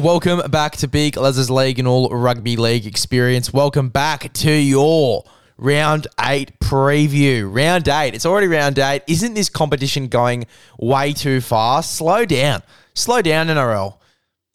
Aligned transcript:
Welcome 0.00 0.50
back 0.50 0.76
to 0.78 0.88
Big 0.88 1.18
Les's 1.18 1.50
League 1.50 1.78
and 1.78 1.86
all 1.86 2.08
rugby 2.08 2.56
league 2.56 2.86
experience. 2.86 3.52
Welcome 3.52 3.90
back 3.90 4.32
to 4.32 4.50
your 4.50 5.24
round 5.58 6.06
eight 6.18 6.58
preview. 6.60 7.52
Round 7.52 7.86
eight. 7.88 8.14
It's 8.14 8.24
already 8.24 8.46
round 8.46 8.78
eight. 8.78 9.02
Isn't 9.06 9.34
this 9.34 9.50
competition 9.50 10.08
going 10.08 10.46
way 10.78 11.12
too 11.12 11.42
fast? 11.42 11.94
Slow 11.94 12.24
down. 12.24 12.62
Slow 12.94 13.20
down, 13.20 13.48
NRL. 13.48 13.98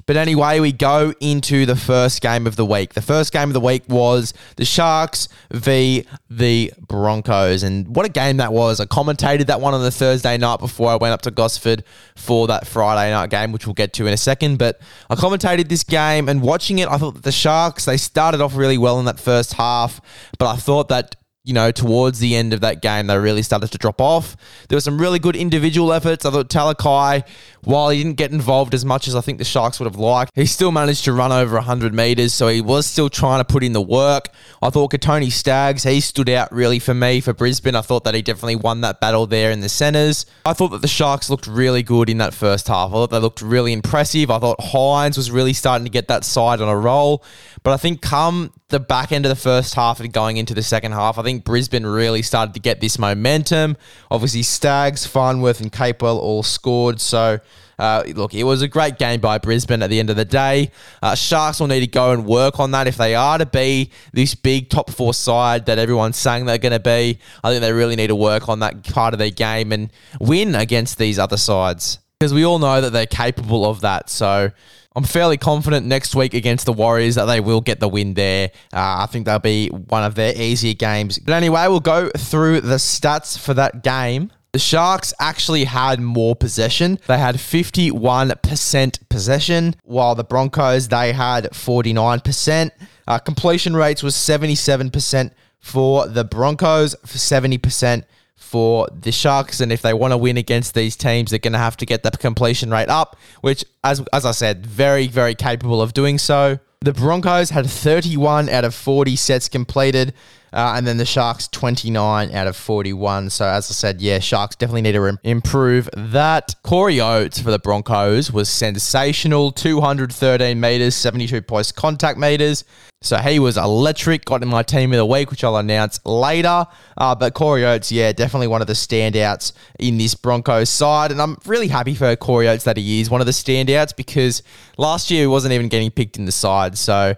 But 0.08 0.16
anyway, 0.16 0.62
we 0.62 0.72
go 0.72 1.14
into 1.20 1.66
the 1.66 1.76
first 1.76 2.22
game 2.22 2.48
of 2.48 2.56
the 2.56 2.66
week. 2.66 2.94
The 2.94 3.02
first 3.02 3.34
game 3.34 3.50
of 3.50 3.54
the 3.54 3.60
week 3.60 3.84
was 3.90 4.34
the 4.56 4.64
Sharks 4.64 5.28
v 5.52 6.06
the 6.30 6.74
Broncos. 6.88 7.62
And 7.62 7.94
what 7.94 8.06
a 8.06 8.10
game 8.10 8.38
that 8.38 8.54
was. 8.54 8.80
I 8.80 8.86
commentated 8.86 9.48
that 9.48 9.60
one 9.60 9.74
on 9.74 9.84
the 9.84 9.92
Thursday 9.92 10.38
night 10.38 10.60
before 10.60 10.90
I 10.90 10.96
went 10.96 11.14
up 11.14 11.22
to 11.24 11.32
Gosford 11.32 11.84
for 12.16 12.48
that 12.48 12.66
Friday 12.66 13.12
night 13.12 13.30
game, 13.30 13.52
which 13.52 13.68
we'll 13.68 13.74
get 13.74 13.92
to 13.94 14.08
in 14.08 14.14
a 14.14 14.18
second. 14.18 14.58
But 14.58 14.80
I 15.10 15.16
commentated 15.16 15.68
this 15.68 15.84
game 15.84 16.30
and 16.30 16.42
watching 16.42 16.80
it, 16.80 16.88
I 16.88 16.98
thought 16.98 17.16
that 17.16 17.24
the 17.24 17.32
Sharks, 17.34 17.84
they 17.84 17.98
started 17.98 18.40
off 18.40 18.56
really 18.56 18.78
well 18.78 19.00
in 19.00 19.06
that 19.06 19.20
first 19.20 19.54
half. 19.54 20.00
But 20.40 20.50
I 20.50 20.56
thought 20.56 20.88
that 20.88 21.18
you 21.48 21.54
know, 21.54 21.72
towards 21.72 22.20
the 22.20 22.36
end 22.36 22.52
of 22.52 22.60
that 22.60 22.82
game, 22.82 23.08
they 23.08 23.18
really 23.18 23.42
started 23.42 23.72
to 23.72 23.78
drop 23.78 24.02
off. 24.02 24.36
There 24.68 24.76
were 24.76 24.82
some 24.82 25.00
really 25.00 25.18
good 25.18 25.38
individual 25.38 25.94
efforts. 25.94 26.26
I 26.26 26.32
thought 26.32 26.50
Talakai, 26.50 27.26
while 27.64 27.90
he 27.90 28.02
didn't 28.02 28.18
get 28.18 28.32
involved 28.32 28.74
as 28.74 28.86
much 28.86 29.08
as 29.08 29.16
I 29.16 29.22
think 29.22 29.38
the 29.38 29.44
Sharks 29.44 29.80
would 29.80 29.86
have 29.86 30.00
liked, 30.00 30.32
he 30.36 30.46
still 30.46 30.72
managed 30.72 31.06
to 31.06 31.14
run 31.14 31.32
over 31.32 31.56
100 31.56 31.94
metres, 31.94 32.34
so 32.34 32.48
he 32.48 32.62
was 32.62 32.86
still 32.86 33.10
trying 33.10 33.40
to 33.40 33.46
put 33.46 33.64
in 33.64 33.74
the 33.74 33.82
work. 33.82 34.30
I 34.62 34.70
thought 34.70 34.92
Kotoni 34.92 35.32
Staggs, 35.32 35.84
he 35.84 36.00
stood 36.00 36.30
out 36.30 36.52
really 36.52 36.80
for 36.80 36.94
me 36.94 37.22
for 37.22 37.34
Brisbane. 37.34 37.76
I 37.76 37.82
thought 37.82 38.04
that 38.04 38.16
he 38.16 38.22
definitely 38.22 38.56
won 38.56 38.82
that 38.82 39.00
battle 39.00 39.28
there 39.28 39.52
in 39.52 39.60
the 39.60 39.70
centres. 39.70 40.26
I 40.46 40.54
thought 40.54 40.70
that 40.70 40.82
the 40.82 40.88
Sharks 40.88 41.30
looked 41.30 41.48
really 41.48 41.84
good 41.84 42.10
in 42.10 42.18
that 42.20 42.34
first 42.34 42.68
half. 42.68 42.90
I 42.90 42.94
thought 42.94 43.12
they 43.12 43.20
looked 43.20 43.42
really 43.42 43.74
impressive. 43.74 44.32
I 44.32 44.40
thought 44.40 44.60
Hynes 44.60 45.18
was 45.18 45.32
really 45.32 45.54
starting 45.54 45.86
to 45.86 45.92
get 45.92 46.08
that 46.08 46.24
side 46.24 46.62
on 46.62 46.70
a 46.70 46.78
roll. 46.78 47.24
But 47.64 47.74
I 47.74 47.78
think 47.78 48.02
come 48.02 48.54
the 48.70 48.80
back 48.80 49.12
end 49.12 49.26
of 49.26 49.30
the 49.30 49.36
first 49.36 49.76
half 49.76 50.00
and 50.00 50.12
going 50.12 50.38
into 50.38 50.54
the 50.54 50.64
second 50.64 50.92
half, 50.92 51.18
I 51.18 51.24
think 51.24 51.44
Brisbane 51.44 51.86
really 51.86 52.22
started 52.22 52.54
to 52.54 52.60
get 52.60 52.82
this 52.82 53.00
momentum. 53.00 53.78
Obviously, 54.12 54.44
Staggs, 54.44 55.06
Farnworth, 55.06 55.62
and 55.62 55.72
Capewell 55.72 56.18
all 56.18 56.44
scored. 56.44 57.00
So, 57.00 57.40
uh, 57.80 58.04
look, 58.16 58.34
it 58.34 58.44
was 58.44 58.62
a 58.62 58.68
great 58.68 58.98
game 58.98 59.20
by 59.20 59.38
Brisbane 59.38 59.84
at 59.84 59.90
the 59.90 60.00
end 60.00 60.10
of 60.10 60.16
the 60.16 60.26
day. 60.26 60.72
Uh, 61.02 61.16
Sharks 61.16 61.60
will 61.60 61.68
need 61.68 61.82
to 61.82 61.88
go 61.88 62.12
and 62.12 62.26
work 62.26 62.60
on 62.60 62.72
that 62.72 62.88
if 62.88 62.98
they 62.98 63.16
are 63.16 63.38
to 63.38 63.46
be 63.46 63.92
this 64.14 64.34
big 64.36 64.70
top 64.70 64.90
four 64.90 65.14
side 65.14 65.66
that 65.68 65.78
everyone's 65.78 66.18
saying 66.18 66.46
they're 66.46 66.58
going 66.58 66.72
to 66.72 66.80
be. 66.80 67.20
I 67.44 67.50
think 67.50 67.62
they 67.62 67.74
really 67.74 67.96
need 67.96 68.08
to 68.08 68.16
work 68.16 68.50
on 68.50 68.60
that 68.60 68.84
part 68.84 69.14
of 69.14 69.20
their 69.20 69.30
game 69.30 69.72
and 69.72 69.92
win 70.20 70.56
against 70.56 70.98
these 70.98 71.20
other 71.20 71.38
sides 71.38 72.00
because 72.20 72.34
we 72.34 72.46
all 72.46 72.60
know 72.60 72.82
that 72.82 72.92
they're 72.92 73.06
capable 73.06 73.66
of 73.66 73.82
that. 73.82 74.10
So, 74.10 74.52
I'm 74.98 75.04
fairly 75.04 75.38
confident 75.38 75.86
next 75.86 76.16
week 76.16 76.34
against 76.34 76.66
the 76.66 76.74
Warriors 76.74 77.14
that 77.16 77.26
they 77.26 77.40
will 77.40 77.62
get 77.62 77.80
the 77.80 77.88
win 77.88 78.16
there. 78.16 78.50
Uh, 78.74 79.04
I 79.04 79.06
think 79.06 79.26
that'll 79.26 79.40
be 79.42 79.68
one 79.68 80.04
of 80.04 80.16
their 80.16 80.36
easier 80.36 80.74
games. 80.74 81.20
But 81.20 81.34
anyway, 81.34 81.68
we'll 81.68 81.82
go 81.82 82.10
through 82.18 82.62
the 82.62 82.78
stats 82.78 83.38
for 83.38 83.54
that 83.54 83.84
game. 83.84 84.32
The 84.54 84.60
Sharks 84.60 85.14
actually 85.20 85.66
had 85.66 86.00
more 86.00 86.36
possession. 86.36 87.00
They 87.08 87.18
had 87.18 87.36
51% 87.36 89.10
possession, 89.10 89.76
while 89.84 90.16
the 90.16 90.24
Broncos, 90.24 90.88
they 90.88 91.14
had 91.14 91.46
49%. 91.52 92.72
Uh, 93.08 93.20
completion 93.20 93.76
rates 93.76 94.02
was 94.02 94.16
77% 94.16 95.32
for 95.60 96.08
the 96.08 96.24
Broncos, 96.24 96.96
for 97.06 97.18
70% 97.18 98.04
for 98.36 98.88
the 98.92 99.12
Sharks. 99.12 99.60
And 99.60 99.72
if 99.72 99.82
they 99.82 99.94
want 99.94 100.14
to 100.14 100.18
win 100.18 100.38
against 100.38 100.74
these 100.74 100.96
teams, 100.96 101.32
they're 101.32 101.40
going 101.40 101.54
to 101.54 101.60
have 101.60 101.78
to 101.78 101.86
get 101.86 102.04
the 102.04 102.12
completion 102.12 102.72
rate 102.72 102.90
up, 102.90 103.18
which, 103.42 103.66
as, 103.84 104.02
as 104.14 104.26
I 104.26 104.32
said, 104.32 104.66
very, 104.66 105.08
very 105.08 105.36
capable 105.36 105.82
of 105.82 105.94
doing 105.94 106.18
so. 106.18 106.60
The 106.82 106.94
Broncos 106.94 107.50
had 107.50 107.66
31 107.66 108.50
out 108.50 108.64
of 108.64 108.74
40 108.74 109.16
sets 109.16 109.50
completed, 109.50 110.14
uh, 110.54 110.74
and 110.76 110.88
then 110.88 110.98
the 110.98 111.06
Sharks 111.06 111.48
29 111.48 112.34
out 112.34 112.48
of 112.48 112.56
41. 112.56 113.30
So 113.30 113.46
as 113.46 113.70
I 113.70 113.74
said, 113.74 114.02
yeah, 114.02 114.20
Sharks 114.20 114.56
definitely 114.56 114.84
need 114.84 114.94
to 114.94 115.18
improve 115.24 115.90
that. 115.96 116.56
Corey 116.64 117.02
Oates 117.02 117.40
for 117.40 117.52
the 117.52 117.60
Broncos 117.60 118.32
was 118.32 118.50
sensational, 118.50 119.52
213 119.52 120.60
meters, 120.60 120.96
72 120.96 121.42
post 121.42 121.76
contact 121.76 122.18
meters. 122.18 122.64
So 123.02 123.18
he 123.18 123.38
was 123.38 123.58
electric, 123.58 124.26
got 124.26 124.42
in 124.42 124.50
my 124.50 124.64
team 124.64 124.92
of 124.92 124.98
the 124.98 125.06
week, 125.06 125.30
which 125.30 125.44
I'll 125.44 125.58
announce 125.58 126.04
later. 126.04 126.66
Uh, 126.98 127.14
but 127.14 127.36
Corey 127.36 127.64
Oates, 127.64 127.92
yeah, 127.92 128.12
definitely 128.12 128.48
one 128.48 128.62
of 128.62 128.68
the 128.68 128.74
standouts 128.74 129.54
in 129.78 130.00
this 130.00 130.16
Broncos 130.16 130.70
side. 130.70 131.12
And 131.12 131.22
I'm 131.22 131.38
really 131.46 131.68
happy 131.68 131.94
for 131.94 132.16
Corey 132.16 132.48
Oates 132.48 132.64
that 132.64 132.76
he 132.76 133.00
is 133.00 133.10
one 133.10 133.22
of 133.22 133.28
the 133.28 133.34
standouts 133.34 133.96
because 133.96 134.42
last 134.78 135.12
year 135.12 135.22
he 135.22 135.28
wasn't 135.28 135.54
even 135.54 135.68
getting 135.68 135.92
picked 135.92 136.18
in 136.18 136.26
the 136.26 136.32
side. 136.32 136.76
So 136.76 137.16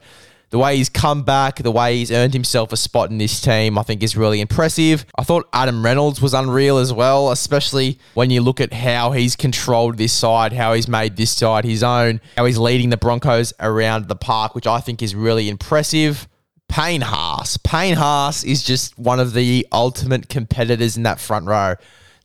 the 0.49 0.57
way 0.59 0.77
he's 0.77 0.89
come 0.89 1.23
back, 1.23 1.57
the 1.57 1.71
way 1.71 1.97
he's 1.97 2.11
earned 2.11 2.33
himself 2.33 2.73
a 2.73 2.77
spot 2.77 3.11
in 3.11 3.17
this 3.17 3.39
team, 3.39 3.77
I 3.77 3.83
think 3.83 4.01
is 4.01 4.17
really 4.17 4.41
impressive. 4.41 5.05
I 5.17 5.23
thought 5.23 5.47
Adam 5.53 5.83
Reynolds 5.85 6.21
was 6.21 6.33
unreal 6.33 6.77
as 6.77 6.91
well, 6.91 7.31
especially 7.31 7.99
when 8.15 8.31
you 8.31 8.41
look 8.41 8.59
at 8.59 8.73
how 8.73 9.11
he's 9.11 9.35
controlled 9.35 9.97
this 9.97 10.13
side, 10.13 10.53
how 10.53 10.73
he's 10.73 10.88
made 10.88 11.17
this 11.17 11.31
side 11.31 11.65
his 11.65 11.83
own, 11.83 12.19
how 12.35 12.45
he's 12.45 12.57
leading 12.57 12.89
the 12.89 12.97
Broncos 12.97 13.53
around 13.59 14.07
the 14.07 14.15
park, 14.15 14.55
which 14.55 14.67
I 14.67 14.79
think 14.79 15.01
is 15.01 15.13
really 15.13 15.49
impressive. 15.49 16.27
Payne 16.67 17.01
Haas. 17.01 17.57
Payne 17.57 17.95
Haas 17.95 18.43
is 18.43 18.63
just 18.63 18.97
one 18.97 19.19
of 19.19 19.33
the 19.33 19.67
ultimate 19.71 20.29
competitors 20.29 20.97
in 20.97 21.03
that 21.03 21.19
front 21.19 21.45
row. 21.47 21.75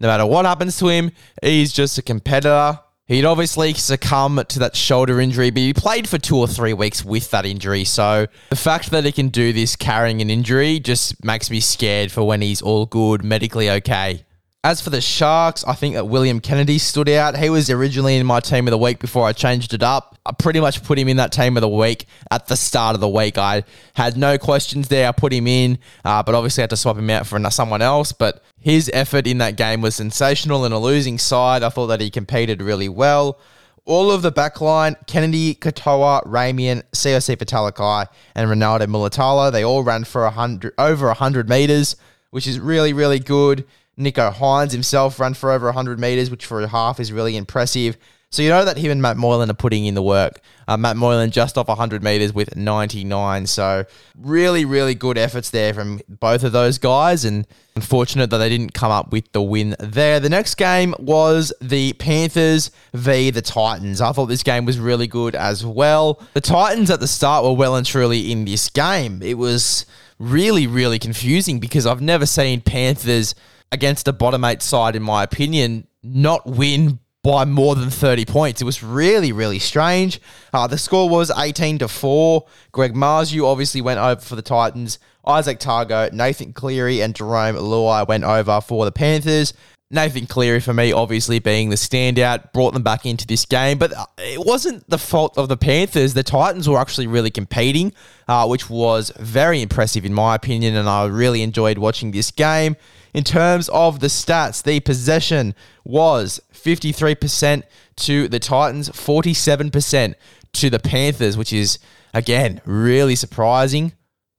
No 0.00 0.08
matter 0.08 0.26
what 0.26 0.44
happens 0.44 0.78
to 0.78 0.88
him, 0.88 1.12
he's 1.42 1.72
just 1.72 1.96
a 1.98 2.02
competitor. 2.02 2.78
He'd 3.06 3.26
obviously 3.26 3.74
succumb 3.74 4.42
to 4.48 4.58
that 4.60 4.74
shoulder 4.74 5.20
injury, 5.20 5.50
but 5.50 5.60
he 5.60 5.74
played 5.74 6.08
for 6.08 6.16
two 6.16 6.38
or 6.38 6.48
three 6.48 6.72
weeks 6.72 7.04
with 7.04 7.30
that 7.32 7.44
injury. 7.44 7.84
So 7.84 8.28
the 8.48 8.56
fact 8.56 8.90
that 8.92 9.04
he 9.04 9.12
can 9.12 9.28
do 9.28 9.52
this 9.52 9.76
carrying 9.76 10.22
an 10.22 10.30
injury 10.30 10.80
just 10.80 11.22
makes 11.22 11.50
me 11.50 11.60
scared 11.60 12.10
for 12.10 12.22
when 12.22 12.40
he's 12.40 12.62
all 12.62 12.86
good, 12.86 13.22
medically 13.22 13.68
okay. 13.68 14.24
As 14.64 14.80
for 14.80 14.88
the 14.88 15.02
Sharks, 15.02 15.62
I 15.64 15.74
think 15.74 15.94
that 15.94 16.06
William 16.06 16.40
Kennedy 16.40 16.78
stood 16.78 17.10
out. 17.10 17.36
He 17.36 17.50
was 17.50 17.68
originally 17.68 18.16
in 18.16 18.24
my 18.24 18.40
team 18.40 18.66
of 18.66 18.70
the 18.70 18.78
week 18.78 18.98
before 18.98 19.26
I 19.26 19.34
changed 19.34 19.74
it 19.74 19.82
up. 19.82 20.16
I 20.24 20.32
pretty 20.32 20.58
much 20.58 20.82
put 20.82 20.98
him 20.98 21.06
in 21.06 21.18
that 21.18 21.32
team 21.32 21.58
of 21.58 21.60
the 21.60 21.68
week 21.68 22.06
at 22.30 22.46
the 22.46 22.56
start 22.56 22.94
of 22.94 23.02
the 23.02 23.08
week. 23.08 23.36
I 23.36 23.64
had 23.92 24.16
no 24.16 24.38
questions 24.38 24.88
there. 24.88 25.06
I 25.06 25.12
put 25.12 25.34
him 25.34 25.46
in, 25.46 25.78
uh, 26.02 26.22
but 26.22 26.34
obviously 26.34 26.62
I 26.62 26.64
had 26.64 26.70
to 26.70 26.78
swap 26.78 26.96
him 26.96 27.10
out 27.10 27.26
for 27.26 27.38
someone 27.50 27.82
else. 27.82 28.12
But 28.12 28.42
his 28.58 28.90
effort 28.94 29.26
in 29.26 29.36
that 29.36 29.58
game 29.58 29.82
was 29.82 29.96
sensational 29.96 30.64
in 30.64 30.72
a 30.72 30.78
losing 30.78 31.18
side. 31.18 31.62
I 31.62 31.68
thought 31.68 31.88
that 31.88 32.00
he 32.00 32.08
competed 32.08 32.62
really 32.62 32.88
well. 32.88 33.38
All 33.84 34.10
of 34.10 34.22
the 34.22 34.32
backline, 34.32 34.96
Kennedy, 35.06 35.56
Katoa, 35.56 36.24
Ramien, 36.24 36.84
Siosifa 36.92 37.44
Talakai, 37.44 38.06
and 38.34 38.48
Ronaldo 38.48 38.86
Mulitalo, 38.86 39.52
they 39.52 39.62
all 39.62 39.82
ran 39.82 40.04
for 40.04 40.22
100, 40.22 40.72
over 40.78 41.08
100 41.08 41.50
metres, 41.50 41.96
which 42.30 42.46
is 42.46 42.58
really, 42.58 42.94
really 42.94 43.18
good. 43.18 43.66
Nicho 43.98 44.32
Hynes 44.32 44.72
himself 44.72 45.20
ran 45.20 45.34
for 45.34 45.50
over 45.50 45.66
100 45.66 45.98
metres, 46.00 46.30
which 46.30 46.46
for 46.46 46.60
a 46.60 46.68
half 46.68 47.00
is 47.00 47.12
really 47.12 47.36
impressive. 47.36 47.96
So 48.34 48.42
you 48.42 48.48
know 48.48 48.64
that 48.64 48.76
him 48.76 48.90
and 48.90 49.00
Matt 49.00 49.16
Moylan 49.16 49.48
are 49.48 49.54
putting 49.54 49.86
in 49.86 49.94
the 49.94 50.02
work. 50.02 50.40
Uh, 50.66 50.76
Matt 50.76 50.96
Moylan 50.96 51.30
just 51.30 51.56
off 51.56 51.68
100 51.68 52.02
metres 52.02 52.32
with 52.32 52.56
99. 52.56 53.46
So 53.46 53.84
really, 54.18 54.64
really 54.64 54.96
good 54.96 55.16
efforts 55.16 55.50
there 55.50 55.72
from 55.72 56.00
both 56.08 56.42
of 56.42 56.50
those 56.50 56.78
guys. 56.78 57.24
And 57.24 57.46
unfortunate 57.76 58.30
that 58.30 58.38
they 58.38 58.48
didn't 58.48 58.74
come 58.74 58.90
up 58.90 59.12
with 59.12 59.30
the 59.30 59.40
win 59.40 59.76
there. 59.78 60.18
The 60.18 60.28
next 60.28 60.56
game 60.56 60.96
was 60.98 61.52
the 61.60 61.92
Panthers 61.92 62.72
v 62.92 63.30
the 63.30 63.40
Titans. 63.40 64.00
I 64.00 64.10
thought 64.10 64.26
this 64.26 64.42
game 64.42 64.64
was 64.64 64.80
really 64.80 65.06
good 65.06 65.36
as 65.36 65.64
well. 65.64 66.20
The 66.32 66.40
Titans 66.40 66.90
at 66.90 66.98
the 66.98 67.06
start 67.06 67.44
were 67.44 67.52
well 67.52 67.76
and 67.76 67.86
truly 67.86 68.32
in 68.32 68.46
this 68.46 68.68
game. 68.68 69.22
It 69.22 69.34
was 69.34 69.86
really, 70.18 70.66
really 70.66 70.98
confusing 70.98 71.60
because 71.60 71.86
I've 71.86 72.02
never 72.02 72.26
seen 72.26 72.62
Panthers 72.62 73.36
against 73.74 74.08
a 74.08 74.12
bottom 74.12 74.44
eight 74.44 74.62
side, 74.62 74.96
in 74.96 75.02
my 75.02 75.22
opinion, 75.22 75.86
not 76.02 76.46
win 76.46 76.98
by 77.22 77.44
more 77.44 77.74
than 77.74 77.90
30 77.90 78.26
points. 78.26 78.60
It 78.60 78.64
was 78.64 78.82
really, 78.82 79.32
really 79.32 79.58
strange. 79.58 80.20
Uh, 80.52 80.66
the 80.66 80.78
score 80.78 81.08
was 81.08 81.30
18 81.30 81.78
to 81.78 81.88
4. 81.88 82.46
Greg 82.70 82.94
Marzhew 82.94 83.44
obviously 83.44 83.80
went 83.80 83.98
over 83.98 84.20
for 84.20 84.36
the 84.36 84.42
Titans. 84.42 84.98
Izack 85.26 85.58
Tago, 85.58 86.12
Nathan 86.12 86.52
Cleary, 86.52 87.00
and 87.00 87.14
Jarome 87.14 87.56
Luai 87.56 88.06
went 88.06 88.24
over 88.24 88.60
for 88.60 88.84
the 88.84 88.92
Panthers. 88.92 89.54
Nathan 89.90 90.26
Cleary, 90.26 90.60
for 90.60 90.74
me, 90.74 90.92
obviously 90.92 91.38
being 91.38 91.70
the 91.70 91.76
standout, 91.76 92.52
brought 92.52 92.74
them 92.74 92.82
back 92.82 93.06
into 93.06 93.26
this 93.26 93.46
game. 93.46 93.78
But 93.78 93.96
uh, 93.96 94.06
it 94.18 94.44
wasn't 94.44 94.88
the 94.90 94.98
fault 94.98 95.38
of 95.38 95.48
the 95.48 95.56
Panthers. 95.56 96.12
The 96.14 96.22
Titans 96.22 96.68
were 96.68 96.78
actually 96.78 97.06
really 97.06 97.30
competing, 97.30 97.94
uh, 98.28 98.46
which 98.46 98.68
was 98.68 99.12
very 99.18 99.62
impressive 99.62 100.04
in 100.04 100.12
my 100.12 100.34
opinion. 100.34 100.74
And 100.74 100.88
I 100.88 101.06
really 101.06 101.42
enjoyed 101.42 101.78
watching 101.78 102.10
this 102.10 102.30
game. 102.30 102.76
In 103.14 103.22
terms 103.22 103.68
of 103.68 104.00
the 104.00 104.08
stats, 104.08 104.62
the 104.62 104.80
possession 104.80 105.54
was 105.84 106.40
53% 106.52 107.62
to 107.96 108.28
the 108.28 108.40
Titans, 108.40 108.88
47% 108.90 110.14
to 110.54 110.70
the 110.70 110.80
Panthers, 110.80 111.36
which 111.36 111.52
is, 111.52 111.78
again, 112.12 112.60
really 112.64 113.14
surprising. 113.14 113.92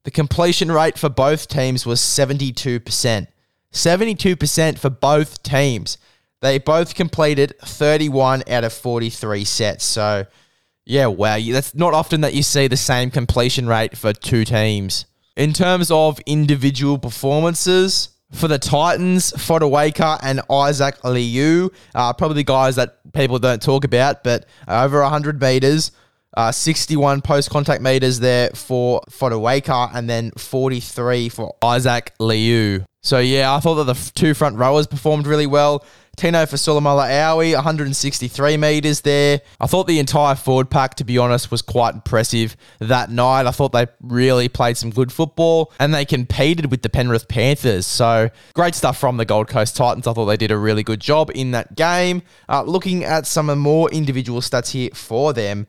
The 0.04 0.12
completion 0.12 0.72
rate 0.72 0.98
for 0.98 1.08
both 1.08 1.48
teams 1.48 1.86
was 1.86 2.02
72%. 2.02 3.28
72% 3.72 4.78
for 4.78 4.90
both 4.90 5.42
teams. 5.42 5.98
They 6.42 6.60
both 6.60 6.96
completed 6.96 7.54
31 7.62 8.44
out 8.50 8.66
of 8.66 8.74
43 8.74 9.46
sets. 9.46 9.86
So, 9.86 10.26
yeah, 10.86 11.08
wow. 11.08 11.40
That's 11.40 11.74
not 11.74 11.94
often 11.94 12.22
that 12.22 12.34
you 12.34 12.44
see 12.44 12.68
the 12.68 12.78
same 12.78 13.10
completion 13.10 13.68
rate 13.68 13.98
for 13.98 14.12
two 14.12 14.44
teams. 14.44 15.06
In 15.36 15.54
terms 15.54 15.92
of 15.92 16.20
individual 16.26 17.00
performances, 17.00 18.10
for 18.36 18.48
the 18.48 18.60
Titans, 18.60 19.32
Fotuaika 19.32 20.20
and 20.22 20.42
Isaac 20.50 21.04
Liu 21.04 21.72
are 21.94 22.14
probably 22.14 22.44
guys 22.44 22.76
that 22.76 23.00
people 23.14 23.40
don't 23.40 23.62
talk 23.62 23.84
about, 23.84 24.24
but 24.24 24.46
over 24.68 25.02
100 25.02 25.42
meters, 25.42 25.92
uh, 26.36 26.52
61 26.52 27.22
post 27.22 27.50
contact 27.50 27.82
meters 27.82 28.20
there 28.20 28.50
for 28.52 29.02
Fotuaika, 29.10 29.92
and 29.94 30.10
then 30.10 30.32
43 30.32 31.30
for 31.30 31.56
Isaac 31.62 32.14
Liu. 32.20 32.86
So, 33.02 33.20
yeah, 33.20 33.54
I 33.54 33.60
thought 33.60 33.76
that 33.76 33.94
the 33.94 34.12
two 34.16 34.34
front 34.34 34.58
rowers 34.58 34.88
performed 34.88 35.28
really 35.28 35.46
well. 35.48 35.86
Tino 36.16 36.46
Fa'asuamaleaui, 36.46 37.26
Aui, 37.26 37.54
163 37.56 38.58
metres 38.58 39.02
there. 39.02 39.42
I 39.60 39.68
thought 39.68 39.88
the 39.88 40.00
entire 40.00 40.36
forward 40.36 40.70
pack, 40.70 40.96
to 40.96 41.04
be 41.04 41.18
honest, 41.18 41.52
was 41.52 41.62
quite 41.62 41.94
impressive 41.94 42.56
that 42.80 43.10
night. 43.10 43.46
I 43.46 43.52
thought 43.52 43.72
they 43.72 43.88
really 44.02 44.48
played 44.48 44.78
some 44.78 44.92
good 44.92 45.12
football 45.12 45.74
and 45.80 45.94
they 45.94 46.06
competed 46.06 46.72
with 46.72 46.82
the 46.84 46.90
Penrith 46.90 47.28
Panthers. 47.28 47.86
So 47.86 48.30
great 48.54 48.76
stuff 48.76 48.98
from 48.98 49.18
the 49.18 49.26
Gold 49.26 49.48
Coast 49.48 49.76
Titans. 49.76 50.08
I 50.08 50.14
thought 50.14 50.26
they 50.26 50.38
did 50.38 50.52
a 50.52 50.58
really 50.58 50.84
good 50.84 51.02
job 51.02 51.32
in 51.36 51.52
that 51.52 51.76
game. 51.76 52.22
Uh, 52.48 52.64
looking 52.64 53.04
at 53.04 53.26
some 53.26 53.48
more 53.60 53.90
individual 53.92 54.42
stats 54.42 54.72
here 54.72 54.90
for 54.94 55.34
them. 55.34 55.68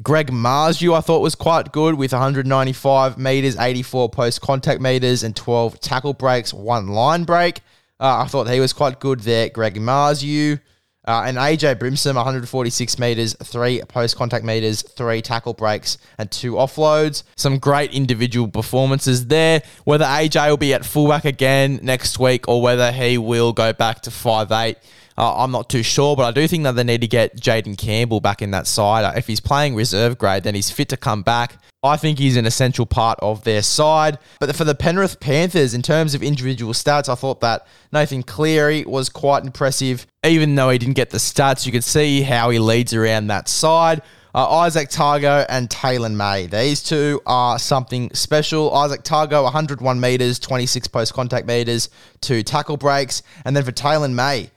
Greg 0.00 0.30
Marzhew, 0.30 0.96
I 0.96 1.00
thought 1.00 1.22
was 1.22 1.34
quite 1.34 1.72
good 1.72 1.96
with 1.96 2.12
195 2.12 3.18
meters, 3.18 3.56
84 3.56 4.08
post 4.10 4.40
contact 4.40 4.80
meters, 4.80 5.24
and 5.24 5.34
12 5.34 5.80
tackle 5.80 6.14
breaks, 6.14 6.54
one 6.54 6.88
line 6.88 7.24
break. 7.24 7.60
Uh, 8.00 8.22
I 8.24 8.26
thought 8.26 8.48
he 8.48 8.60
was 8.60 8.72
quite 8.72 9.00
good 9.00 9.20
there. 9.20 9.48
Greg 9.48 9.74
Marzhew. 9.74 10.60
Uh, 11.06 11.22
and 11.24 11.38
AJ 11.38 11.76
Brimson, 11.76 12.16
146 12.16 12.98
metres, 12.98 13.34
three 13.42 13.80
post 13.88 14.14
contact 14.16 14.44
metres, 14.44 14.82
three 14.82 15.22
tackle 15.22 15.54
breaks, 15.54 15.96
and 16.18 16.30
two 16.30 16.52
offloads. 16.52 17.22
Some 17.34 17.58
great 17.58 17.92
individual 17.94 18.46
performances 18.46 19.26
there. 19.26 19.62
Whether 19.84 20.04
AJ 20.04 20.50
will 20.50 20.58
be 20.58 20.74
at 20.74 20.84
fullback 20.84 21.24
again 21.24 21.80
next 21.82 22.18
week 22.18 22.46
or 22.46 22.60
whether 22.60 22.92
he 22.92 23.16
will 23.16 23.54
go 23.54 23.72
back 23.72 24.02
to 24.02 24.10
five 24.10 24.52
eight. 24.52 24.76
Uh, 25.16 25.34
I'm 25.42 25.50
not 25.50 25.70
too 25.70 25.82
sure, 25.82 26.14
but 26.14 26.26
I 26.26 26.30
do 26.30 26.46
think 26.46 26.64
that 26.64 26.72
they 26.72 26.84
need 26.84 27.00
to 27.00 27.08
get 27.08 27.36
Jayden 27.40 27.78
Campbell 27.78 28.20
back 28.20 28.42
in 28.42 28.50
that 28.50 28.66
side. 28.66 29.04
Uh, 29.04 29.14
if 29.16 29.26
he's 29.26 29.40
playing 29.40 29.74
reserve 29.74 30.18
grade, 30.18 30.42
then 30.42 30.54
he's 30.54 30.70
fit 30.70 30.90
to 30.90 30.96
come 30.98 31.22
back. 31.22 31.56
I 31.82 31.96
think 31.96 32.18
he's 32.18 32.36
an 32.36 32.46
essential 32.46 32.86
part 32.86 33.18
of 33.22 33.44
their 33.44 33.62
side. 33.62 34.18
But 34.40 34.54
for 34.56 34.64
the 34.64 34.74
Penrith 34.74 35.20
Panthers, 35.20 35.74
in 35.74 35.82
terms 35.82 36.14
of 36.14 36.22
individual 36.22 36.72
stats, 36.72 37.08
I 37.08 37.14
thought 37.14 37.40
that 37.40 37.66
Nathan 37.92 38.24
Cleary 38.24 38.84
was 38.84 39.08
quite 39.08 39.44
impressive. 39.44 40.06
Even 40.24 40.56
though 40.56 40.70
he 40.70 40.78
didn't 40.78 40.94
get 40.94 41.10
the 41.10 41.18
stats, 41.18 41.66
you 41.66 41.72
could 41.72 41.84
see 41.84 42.22
how 42.22 42.50
he 42.50 42.58
leads 42.58 42.92
around 42.92 43.28
that 43.28 43.48
side. 43.48 44.02
Uh, 44.34 44.46
Izack 44.46 44.92
Tago 44.94 45.46
and 45.48 45.70
Taylan 45.70 46.14
May. 46.14 46.46
These 46.46 46.82
two 46.82 47.20
are 47.26 47.58
something 47.58 48.12
special. 48.12 48.70
Izack 48.72 49.04
Tago, 49.04 49.44
101 49.44 50.00
metres, 50.00 50.38
26 50.40 50.88
post 50.88 51.14
contact 51.14 51.46
metres, 51.46 51.90
two 52.20 52.42
tackle 52.42 52.76
breaks. 52.76 53.22
And 53.44 53.56
then 53.56 53.64
for 53.64 53.72
Taylan 53.72 54.14
May, 54.14 54.50